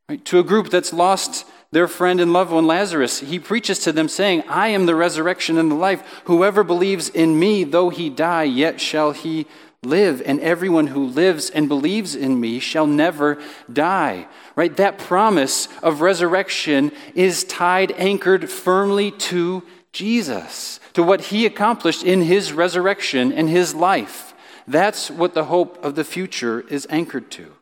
Right? 0.09 0.23
To 0.25 0.39
a 0.39 0.43
group 0.43 0.69
that's 0.69 0.93
lost 0.93 1.45
their 1.77 1.87
friend 1.87 2.19
and 2.19 2.33
loved 2.33 2.51
one 2.51 2.65
Lazarus, 2.65 3.19
he 3.19 3.37
preaches 3.37 3.77
to 3.77 3.91
them, 3.91 4.09
saying, 4.09 4.41
I 4.49 4.69
am 4.69 4.87
the 4.87 4.95
resurrection 4.95 5.59
and 5.59 5.69
the 5.69 5.75
life. 5.75 6.01
Whoever 6.23 6.63
believes 6.63 7.07
in 7.07 7.37
me, 7.37 7.63
though 7.65 7.89
he 7.89 8.09
die, 8.09 8.45
yet 8.45 8.81
shall 8.81 9.11
he 9.11 9.45
live. 9.83 10.19
And 10.25 10.39
everyone 10.39 10.87
who 10.87 11.05
lives 11.05 11.51
and 11.51 11.69
believes 11.69 12.15
in 12.15 12.39
me 12.39 12.57
shall 12.57 12.87
never 12.87 13.39
die. 13.71 14.25
Right? 14.55 14.75
That 14.75 14.97
promise 14.97 15.67
of 15.83 16.01
resurrection 16.01 16.91
is 17.13 17.43
tied, 17.43 17.91
anchored 17.91 18.49
firmly 18.49 19.11
to 19.11 19.61
Jesus, 19.91 20.79
to 20.93 21.03
what 21.03 21.25
he 21.25 21.45
accomplished 21.45 22.01
in 22.01 22.23
his 22.23 22.53
resurrection 22.53 23.31
and 23.31 23.47
his 23.47 23.75
life. 23.75 24.33
That's 24.67 25.11
what 25.11 25.35
the 25.35 25.45
hope 25.45 25.85
of 25.85 25.93
the 25.93 26.03
future 26.03 26.61
is 26.61 26.87
anchored 26.89 27.29
to. 27.37 27.53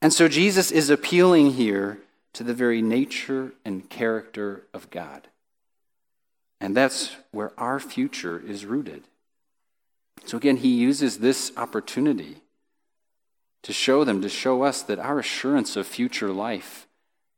And 0.00 0.12
so 0.12 0.28
Jesus 0.28 0.70
is 0.70 0.90
appealing 0.90 1.54
here 1.54 1.98
to 2.34 2.44
the 2.44 2.54
very 2.54 2.82
nature 2.82 3.52
and 3.64 3.88
character 3.88 4.64
of 4.72 4.90
God. 4.90 5.28
And 6.60 6.76
that's 6.76 7.16
where 7.30 7.52
our 7.58 7.78
future 7.80 8.38
is 8.38 8.64
rooted. 8.66 9.04
So 10.24 10.36
again, 10.36 10.56
he 10.56 10.68
uses 10.68 11.18
this 11.18 11.52
opportunity 11.56 12.42
to 13.62 13.72
show 13.72 14.04
them, 14.04 14.22
to 14.22 14.28
show 14.28 14.62
us 14.62 14.82
that 14.82 14.98
our 14.98 15.18
assurance 15.18 15.76
of 15.76 15.86
future 15.86 16.30
life 16.32 16.86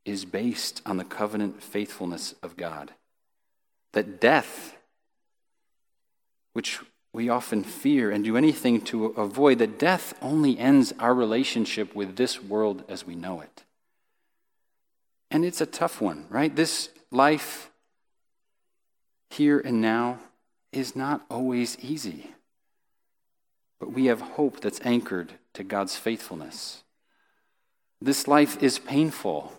is 0.05 0.25
based 0.25 0.83
on 0.87 0.97
the 0.97 1.05
covenant 1.05 1.63
faithfulness 1.63 2.35
of 2.43 2.57
God. 2.57 2.93
That 3.93 4.21
death, 4.21 4.77
which 6.53 6.81
we 7.13 7.29
often 7.29 7.65
fear 7.65 8.11
and 8.11 8.25
do 8.25 8.37
anything 8.37 8.81
to 8.83 9.07
avoid, 9.07 9.59
that 9.59 9.79
death 9.79 10.15
only 10.23 10.59
ends 10.59 10.93
our 10.99 11.15
relationship 11.15 11.95
with 11.95 12.17
this 12.17 12.43
world 12.43 12.85
as 12.89 13.07
we 13.07 13.15
know 13.15 13.41
it. 13.41 13.65
And 15.31 15.45
it's 15.45 15.61
a 15.61 15.67
tough 15.67 16.01
one, 16.01 16.27
right? 16.29 16.55
This 16.55 16.91
life 17.11 17.71
here 19.31 19.61
and 19.61 19.81
now 19.81 20.19
is 20.73 20.97
not 20.97 21.23
always 21.31 21.79
easy. 21.81 22.33
But 23.79 23.93
we 23.93 24.07
have 24.07 24.21
hope 24.21 24.61
that's 24.61 24.81
anchored 24.85 25.33
to 25.55 25.65
God's 25.65 25.97
faithfulness. 25.97 26.83
This 28.01 28.27
life 28.27 28.63
is 28.63 28.79
painful. 28.79 29.53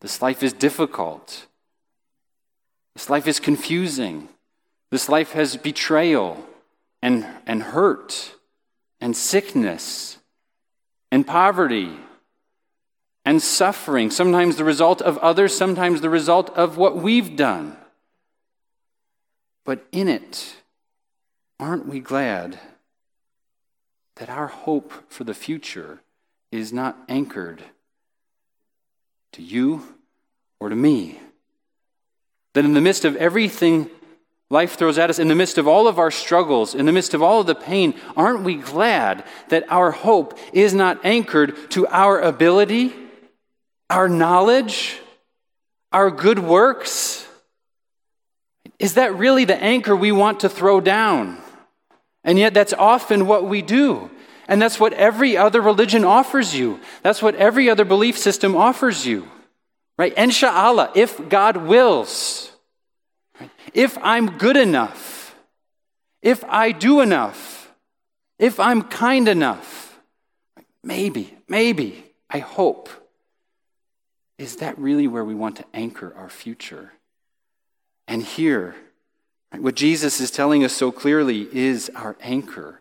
This 0.00 0.22
life 0.22 0.42
is 0.42 0.52
difficult. 0.52 1.46
This 2.94 3.10
life 3.10 3.26
is 3.26 3.40
confusing. 3.40 4.28
This 4.90 5.08
life 5.08 5.32
has 5.32 5.56
betrayal 5.56 6.44
and, 7.02 7.26
and 7.46 7.62
hurt 7.62 8.34
and 9.00 9.16
sickness 9.16 10.18
and 11.10 11.26
poverty 11.26 11.96
and 13.24 13.42
suffering, 13.42 14.10
sometimes 14.10 14.56
the 14.56 14.64
result 14.64 15.02
of 15.02 15.18
others, 15.18 15.56
sometimes 15.56 16.00
the 16.00 16.10
result 16.10 16.50
of 16.50 16.76
what 16.76 16.96
we've 16.96 17.36
done. 17.36 17.76
But 19.64 19.86
in 19.92 20.08
it, 20.08 20.56
aren't 21.58 21.86
we 21.86 22.00
glad 22.00 22.58
that 24.16 24.30
our 24.30 24.46
hope 24.46 24.92
for 25.08 25.24
the 25.24 25.34
future 25.34 26.00
is 26.50 26.72
not 26.72 26.96
anchored 27.08 27.62
to 29.32 29.42
you 29.42 29.82
or 30.58 30.70
to 30.70 30.76
me? 30.76 31.20
That 32.54 32.64
in 32.64 32.74
the 32.74 32.80
midst 32.80 33.04
of 33.04 33.16
everything 33.16 33.90
life 34.48 34.76
throws 34.76 34.98
at 34.98 35.10
us, 35.10 35.18
in 35.18 35.28
the 35.28 35.34
midst 35.34 35.58
of 35.58 35.68
all 35.68 35.86
of 35.86 35.98
our 35.98 36.10
struggles, 36.10 36.74
in 36.74 36.86
the 36.86 36.92
midst 36.92 37.14
of 37.14 37.22
all 37.22 37.40
of 37.40 37.46
the 37.46 37.54
pain, 37.54 37.94
aren't 38.16 38.42
we 38.42 38.56
glad 38.56 39.24
that 39.48 39.64
our 39.70 39.92
hope 39.92 40.36
is 40.52 40.74
not 40.74 41.04
anchored 41.04 41.70
to 41.70 41.86
our 41.86 42.18
ability? 42.18 42.92
Our 43.90 44.08
knowledge, 44.08 44.98
our 45.92 46.10
good 46.10 46.38
works? 46.38 47.26
Is 48.78 48.94
that 48.94 49.14
really 49.16 49.44
the 49.44 49.62
anchor 49.62 49.94
we 49.94 50.12
want 50.12 50.40
to 50.40 50.48
throw 50.48 50.80
down? 50.80 51.38
And 52.24 52.38
yet, 52.38 52.54
that's 52.54 52.72
often 52.72 53.26
what 53.26 53.44
we 53.44 53.62
do. 53.62 54.10
And 54.46 54.60
that's 54.60 54.80
what 54.80 54.92
every 54.94 55.36
other 55.36 55.60
religion 55.60 56.04
offers 56.04 56.54
you. 56.54 56.80
That's 57.02 57.22
what 57.22 57.34
every 57.34 57.68
other 57.70 57.84
belief 57.84 58.18
system 58.18 58.56
offers 58.56 59.06
you. 59.06 59.28
Right? 59.98 60.12
Inshallah, 60.16 60.92
if 60.94 61.28
God 61.28 61.56
wills, 61.58 62.50
if 63.74 63.98
I'm 63.98 64.38
good 64.38 64.56
enough, 64.56 65.36
if 66.22 66.42
I 66.44 66.72
do 66.72 67.00
enough, 67.00 67.72
if 68.38 68.58
I'm 68.58 68.82
kind 68.82 69.28
enough, 69.28 70.00
maybe, 70.82 71.36
maybe, 71.48 72.04
I 72.28 72.38
hope 72.38 72.88
is 74.40 74.56
that 74.56 74.78
really 74.78 75.06
where 75.06 75.24
we 75.24 75.34
want 75.34 75.56
to 75.56 75.64
anchor 75.74 76.14
our 76.16 76.30
future? 76.30 76.94
And 78.08 78.22
here, 78.22 78.74
what 79.54 79.74
Jesus 79.74 80.18
is 80.18 80.30
telling 80.30 80.64
us 80.64 80.72
so 80.72 80.90
clearly 80.90 81.46
is 81.52 81.90
our 81.94 82.16
anchor, 82.22 82.80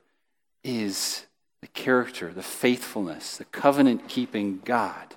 is 0.63 1.25
the 1.59 1.67
character, 1.67 2.31
the 2.31 2.41
faithfulness, 2.41 3.35
the 3.35 3.43
covenant 3.43 4.07
keeping 4.07 4.61
God. 4.63 5.15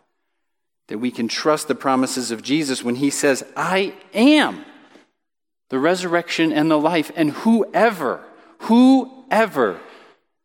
That 0.89 0.99
we 0.99 1.13
can 1.13 1.29
trust 1.29 1.69
the 1.69 1.77
promises 1.77 2.33
of 2.33 2.43
Jesus 2.43 2.83
when 2.83 2.97
he 2.97 3.09
says, 3.09 3.45
I 3.57 3.95
am 4.13 4.65
the 5.69 5.79
resurrection 5.79 6.53
and 6.53 6.69
the 6.69 6.79
life, 6.79 7.13
and 7.15 7.31
whoever, 7.31 8.21
whoever 8.59 9.79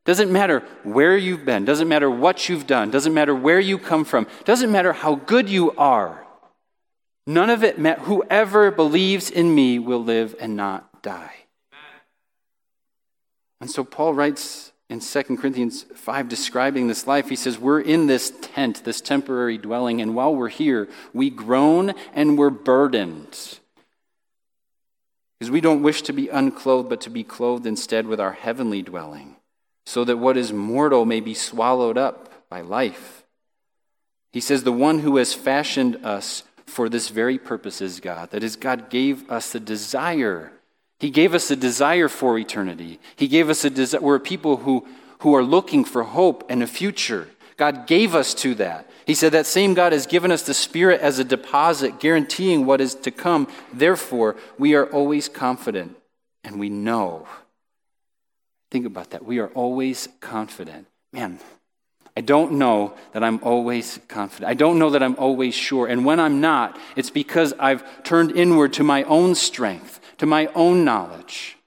doesn't 0.08 0.32
matter 0.32 0.62
where 0.84 1.18
you've 1.18 1.44
been, 1.44 1.66
doesn't 1.66 1.90
matter 1.90 2.10
what 2.10 2.48
you've 2.48 2.66
done, 2.66 2.90
doesn't 2.90 3.14
matter 3.14 3.36
where 3.36 3.60
you 3.60 3.78
come 3.78 4.06
from, 4.06 4.26
doesn't 4.46 4.72
matter 4.72 4.94
how 4.94 5.16
good 5.16 5.50
you 5.50 5.72
are. 5.72 6.26
None 7.28 7.50
of 7.50 7.62
it 7.62 7.78
matters. 7.78 8.06
Whoever 8.06 8.72
believes 8.72 9.30
in 9.30 9.54
me 9.54 9.80
will 9.80 10.02
live 10.02 10.34
and 10.40 10.56
not 10.56 11.04
die. 11.04 11.34
And 13.60 13.70
so 13.70 13.84
Paul 13.84 14.14
writes 14.14 14.72
in 14.90 15.02
2 15.02 15.24
Corinthians 15.36 15.84
5 15.94 16.30
describing 16.30 16.88
this 16.88 17.06
life. 17.06 17.28
He 17.28 17.36
says, 17.36 17.60
We're 17.60 17.82
in 17.82 18.08
this 18.08 18.32
tent, 18.42 18.86
this 18.86 19.02
temporary 19.02 19.58
dwelling, 19.58 20.02
and 20.02 20.16
while 20.16 20.34
we're 20.34 20.48
here, 20.48 20.88
we 21.14 21.30
groan 21.30 21.94
and 22.14 22.38
we're 22.38 22.50
burdened. 22.50 23.60
Because 25.38 25.52
we 25.52 25.60
don't 25.60 25.84
wish 25.84 26.02
to 26.04 26.14
be 26.14 26.30
unclothed, 26.30 26.88
but 26.88 27.02
to 27.02 27.10
be 27.10 27.26
clothed 27.26 27.66
instead 27.66 28.08
with 28.08 28.22
our 28.22 28.32
heavenly 28.32 28.82
dwelling, 28.82 29.37
so 29.88 30.04
that 30.04 30.18
what 30.18 30.38
is 30.38 30.52
mortal 30.52 31.06
may 31.06 31.20
be 31.20 31.34
swallowed 31.34 31.98
up 31.98 32.50
by 32.50 32.62
life. 32.62 33.24
He 34.32 34.42
says, 34.42 34.64
The 34.64 34.72
one 34.72 35.00
who 35.00 35.18
has 35.18 35.34
fashioned 35.34 36.06
us 36.06 36.44
for 36.66 36.90
this 36.90 37.10
very 37.10 37.38
purpose 37.38 37.82
is 37.82 38.00
God. 38.00 38.32
That 38.32 38.44
is, 38.44 38.56
God 38.56 38.90
gave 38.90 39.30
us 39.32 39.54
the 39.54 39.60
desire 39.60 40.52
he 41.00 41.10
gave 41.10 41.34
us 41.34 41.52
a 41.52 41.56
desire 41.56 42.08
for 42.08 42.38
eternity. 42.40 43.00
He 43.16 43.28
gave 43.28 43.50
us 43.50 43.64
a 43.64 43.70
desire. 43.70 44.02
We're 44.02 44.20
people 44.20 44.58
who, 44.58 44.88
who 45.20 45.36
are 45.36 45.44
looking 45.44 45.86
for 45.86 46.04
hope 46.04 46.44
and 46.50 46.64
a 46.64 46.68
future. 46.68 47.30
God 47.56 47.88
gave 47.88 48.16
us 48.16 48.34
to 48.36 48.56
that. 48.56 48.90
He 49.06 49.14
said 49.14 49.32
that 49.32 49.46
same 49.46 49.74
God 49.74 49.94
has 49.94 50.06
given 50.06 50.32
us 50.32 50.42
the 50.42 50.54
Spirit 50.54 51.02
as 51.02 51.18
a 51.18 51.24
deposit, 51.24 52.00
guaranteeing 52.00 52.66
what 52.66 52.82
is 52.82 52.96
to 52.96 53.12
come. 53.12 53.48
Therefore, 53.72 54.36
we 54.58 54.76
are 54.76 54.86
always 54.88 55.30
confident 55.30 55.96
and 56.44 56.60
we 56.60 56.70
know. 56.70 57.28
Think 58.72 58.86
about 58.86 59.12
that. 59.12 59.26
We 59.26 59.40
are 59.40 59.48
always 59.50 60.10
confident. 60.20 60.88
Man, 61.14 61.40
I 62.16 62.22
don't 62.22 62.54
know 62.54 62.96
that 63.14 63.24
I'm 63.24 63.40
always 63.44 64.00
confident. 64.08 64.50
I 64.50 64.54
don't 64.54 64.80
know 64.80 64.90
that 64.90 65.04
I'm 65.04 65.16
always 65.18 65.56
sure. 65.56 65.88
And 65.88 66.04
when 66.04 66.20
I'm 66.20 66.42
not, 66.42 66.78
it's 66.96 67.10
because 67.10 67.54
I've 67.60 68.04
turned 68.04 68.32
inward 68.32 68.74
to 68.74 68.84
my 68.84 69.04
own 69.04 69.36
strength 69.36 69.98
to 70.18 70.26
my 70.26 70.48
own 70.56 70.84
knowledge 70.84 71.58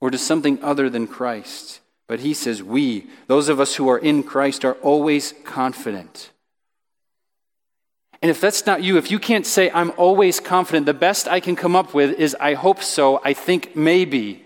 or 0.00 0.10
to 0.10 0.18
something 0.18 0.62
other 0.62 0.88
than 0.88 1.06
Christ. 1.06 1.80
But 2.06 2.20
he 2.20 2.32
says, 2.32 2.62
we, 2.62 3.06
those 3.26 3.48
of 3.48 3.60
us 3.60 3.74
who 3.74 3.88
are 3.88 3.98
in 3.98 4.22
Christ, 4.22 4.64
are 4.64 4.74
always 4.74 5.34
confident. 5.44 6.30
And 8.22 8.30
if 8.30 8.40
that's 8.40 8.66
not 8.66 8.82
you, 8.82 8.96
if 8.96 9.10
you 9.10 9.18
can't 9.18 9.46
say, 9.46 9.70
I'm 9.70 9.92
always 9.96 10.40
confident, 10.40 10.86
the 10.86 10.94
best 10.94 11.28
I 11.28 11.40
can 11.40 11.54
come 11.54 11.76
up 11.76 11.94
with 11.94 12.18
is, 12.18 12.36
I 12.40 12.54
hope 12.54 12.82
so, 12.82 13.20
I 13.24 13.32
think 13.32 13.76
maybe. 13.76 14.44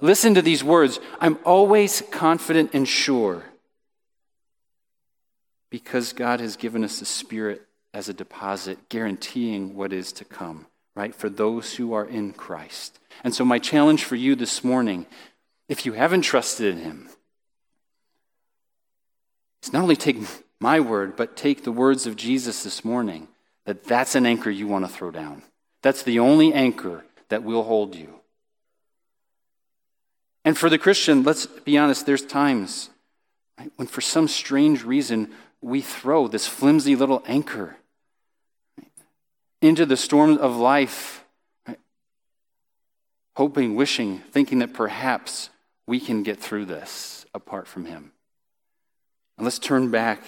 Listen 0.00 0.34
to 0.34 0.42
these 0.42 0.64
words 0.64 1.00
I'm 1.20 1.38
always 1.44 2.02
confident 2.10 2.74
and 2.74 2.88
sure 2.88 3.44
because 5.70 6.12
God 6.12 6.40
has 6.40 6.56
given 6.56 6.84
us 6.84 7.00
the 7.00 7.04
Spirit 7.04 7.62
as 7.92 8.08
a 8.08 8.14
deposit, 8.14 8.88
guaranteeing 8.88 9.74
what 9.74 9.92
is 9.92 10.12
to 10.12 10.24
come 10.24 10.66
right, 10.94 11.14
for 11.14 11.28
those 11.28 11.74
who 11.74 11.92
are 11.92 12.04
in 12.04 12.32
Christ. 12.32 12.98
And 13.24 13.34
so, 13.34 13.44
my 13.44 13.58
challenge 13.58 14.04
for 14.04 14.16
you 14.16 14.34
this 14.34 14.62
morning, 14.62 15.06
if 15.68 15.84
you 15.84 15.92
haven't 15.92 16.22
trusted 16.22 16.74
in 16.74 16.80
Him, 16.82 17.08
is 19.62 19.72
not 19.72 19.82
only 19.82 19.96
take 19.96 20.18
my 20.60 20.80
word, 20.80 21.16
but 21.16 21.36
take 21.36 21.64
the 21.64 21.72
words 21.72 22.06
of 22.06 22.16
Jesus 22.16 22.62
this 22.62 22.84
morning 22.84 23.28
that 23.64 23.84
that's 23.84 24.14
an 24.14 24.26
anchor 24.26 24.50
you 24.50 24.68
want 24.68 24.84
to 24.84 24.90
throw 24.92 25.10
down. 25.10 25.42
That's 25.82 26.02
the 26.02 26.18
only 26.18 26.52
anchor 26.52 27.04
that 27.28 27.42
will 27.42 27.64
hold 27.64 27.94
you. 27.94 28.20
And 30.44 30.58
for 30.58 30.68
the 30.68 30.78
Christian, 30.78 31.22
let's 31.22 31.46
be 31.46 31.78
honest, 31.78 32.06
there's 32.06 32.24
times 32.24 32.90
right, 33.58 33.70
when 33.76 33.88
for 33.88 34.00
some 34.00 34.28
strange 34.28 34.84
reason 34.84 35.30
we 35.60 35.80
throw 35.80 36.28
this 36.28 36.46
flimsy 36.46 36.94
little 36.94 37.22
anchor 37.26 37.76
into 39.62 39.86
the 39.86 39.96
storms 39.96 40.38
of 40.38 40.56
life, 40.56 41.24
right? 41.66 41.78
hoping, 43.36 43.74
wishing, 43.74 44.18
thinking 44.30 44.58
that 44.58 44.74
perhaps 44.74 45.48
we 45.86 45.98
can 45.98 46.22
get 46.22 46.38
through 46.38 46.66
this 46.66 47.24
apart 47.32 47.66
from 47.66 47.86
Him. 47.86 48.12
And 49.38 49.44
let's 49.44 49.58
turn 49.58 49.90
back 49.90 50.22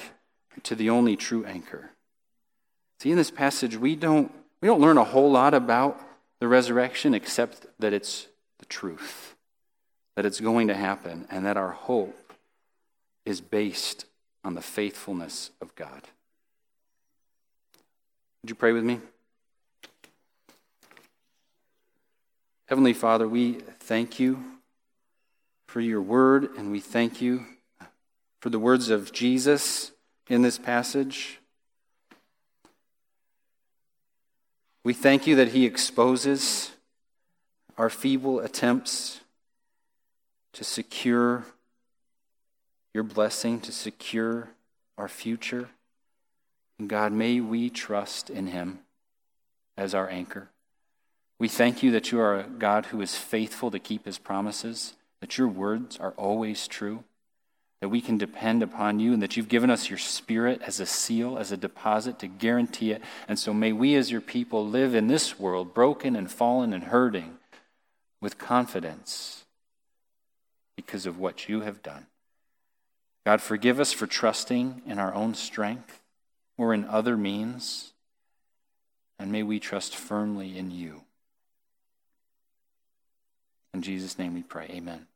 to 0.62 0.75
the 0.75 0.89
only 0.89 1.17
true 1.17 1.45
anchor. 1.45 1.91
See, 3.01 3.11
in 3.11 3.17
this 3.17 3.31
passage, 3.31 3.77
we 3.77 3.95
don't, 3.95 4.33
we 4.62 4.69
don't 4.69 4.81
learn 4.81 4.97
a 4.97 5.05
whole 5.05 5.31
lot 5.31 5.53
about 5.53 6.01
the 6.41 6.49
resurrection 6.49 7.12
except 7.12 7.67
that 7.79 7.93
it's 7.93 8.27
the 8.59 8.64
truth, 8.67 9.36
that 10.17 10.27
it's 10.27 10.41
going 10.41 10.67
to 10.69 10.75
happen, 10.75 11.27
and 11.31 11.47
that 11.47 11.57
our 11.57 11.71
hope 11.71 12.33
is 13.25 13.41
based 13.41 14.07
on 14.43 14.55
the 14.55 14.62
faithfulness 14.62 15.51
of 15.61 15.75
God. 15.75 16.03
Would 18.43 18.51
you 18.51 18.55
pray 18.55 18.73
with 18.73 18.85
me? 18.85 19.01
Heavenly 22.67 22.95
Father, 22.95 23.29
we 23.29 23.55
thank 23.79 24.19
you 24.19 24.43
for 25.67 25.81
your 25.81 26.01
word, 26.01 26.49
and 26.57 26.73
we 26.73 26.81
thank 26.81 27.21
you 27.21 27.45
for 28.41 28.51
the 28.51 28.59
words 28.59 28.89
of 28.89 29.12
Jesus 29.12 29.93
in 30.29 30.43
this 30.43 30.59
passage. 30.59 31.41
We 34.83 34.95
thank 34.95 35.27
you 35.27 35.37
that 35.37 35.49
he 35.49 35.67
exposes 35.67 36.71
our 37.77 37.91
feeble 37.91 38.41
attempts 38.41 39.21
to 40.57 40.65
secure 40.65 41.45
your 42.95 43.05
blessing, 43.05 43.61
to 43.61 43.71
secure 43.71 44.49
our 44.97 45.07
future. 45.07 45.69
And 46.79 46.89
God, 46.89 47.13
may 47.13 47.41
we 47.41 47.69
trust 47.69 48.31
in 48.31 48.47
him 48.47 48.79
as 49.77 49.95
our 49.95 50.09
anchor. 50.09 50.49
We 51.39 51.49
thank 51.49 51.83
you 51.83 51.91
that 51.91 52.11
you 52.11 52.19
are 52.21 52.41
a 52.41 52.45
God 52.45 52.87
who 52.87 53.03
is 53.03 53.15
faithful 53.15 53.71
to 53.71 53.79
keep 53.79 54.07
his 54.07 54.17
promises, 54.17 54.95
that 55.21 55.37
your 55.37 55.49
words 55.49 55.99
are 55.99 56.13
always 56.13 56.67
true, 56.67 57.05
that 57.83 57.91
we 57.91 58.01
can 58.01 58.17
depend 58.17 58.63
upon 58.63 58.99
you, 58.99 59.13
and 59.13 59.23
that 59.23 59.37
you've 59.37 59.51
given 59.51 59.69
us 59.69 59.91
your 59.91 59.99
spirit 59.99 60.63
as 60.63 60.81
a 60.81 60.87
seal, 60.87 61.37
as 61.37 61.53
a 61.53 61.59
deposit 61.59 62.19
to 62.21 62.29
guarantee 62.29 62.93
it. 62.93 63.03
And 63.29 63.39
so 63.39 63.53
may 63.53 63.73
we, 63.73 63.95
as 63.95 64.11
your 64.11 64.23
people, 64.23 64.67
live 64.67 64.95
in 64.95 65.09
this 65.09 65.39
world, 65.39 65.75
broken 65.75 66.17
and 66.17 66.31
fallen 66.31 66.73
and 66.73 66.85
hurting, 66.85 67.37
with 68.23 68.39
confidence 68.39 69.45
because 70.77 71.07
of 71.07 71.18
what 71.18 71.49
you 71.49 71.62
have 71.62 71.83
done. 71.83 72.07
God, 73.24 73.41
forgive 73.41 73.81
us 73.81 73.93
for 73.93 74.07
trusting 74.07 74.83
in 74.87 74.99
our 74.99 75.12
own 75.12 75.35
strength 75.35 76.01
or 76.57 76.72
in 76.72 76.85
other 76.85 77.16
means, 77.16 77.93
and 79.18 79.33
may 79.33 79.43
we 79.43 79.59
trust 79.59 79.97
firmly 79.97 80.57
in 80.57 80.70
you. 80.70 81.03
In 83.74 83.83
Jesus' 83.83 84.18
name 84.18 84.35
we 84.35 84.43
pray. 84.43 84.68
Amen. 84.70 85.07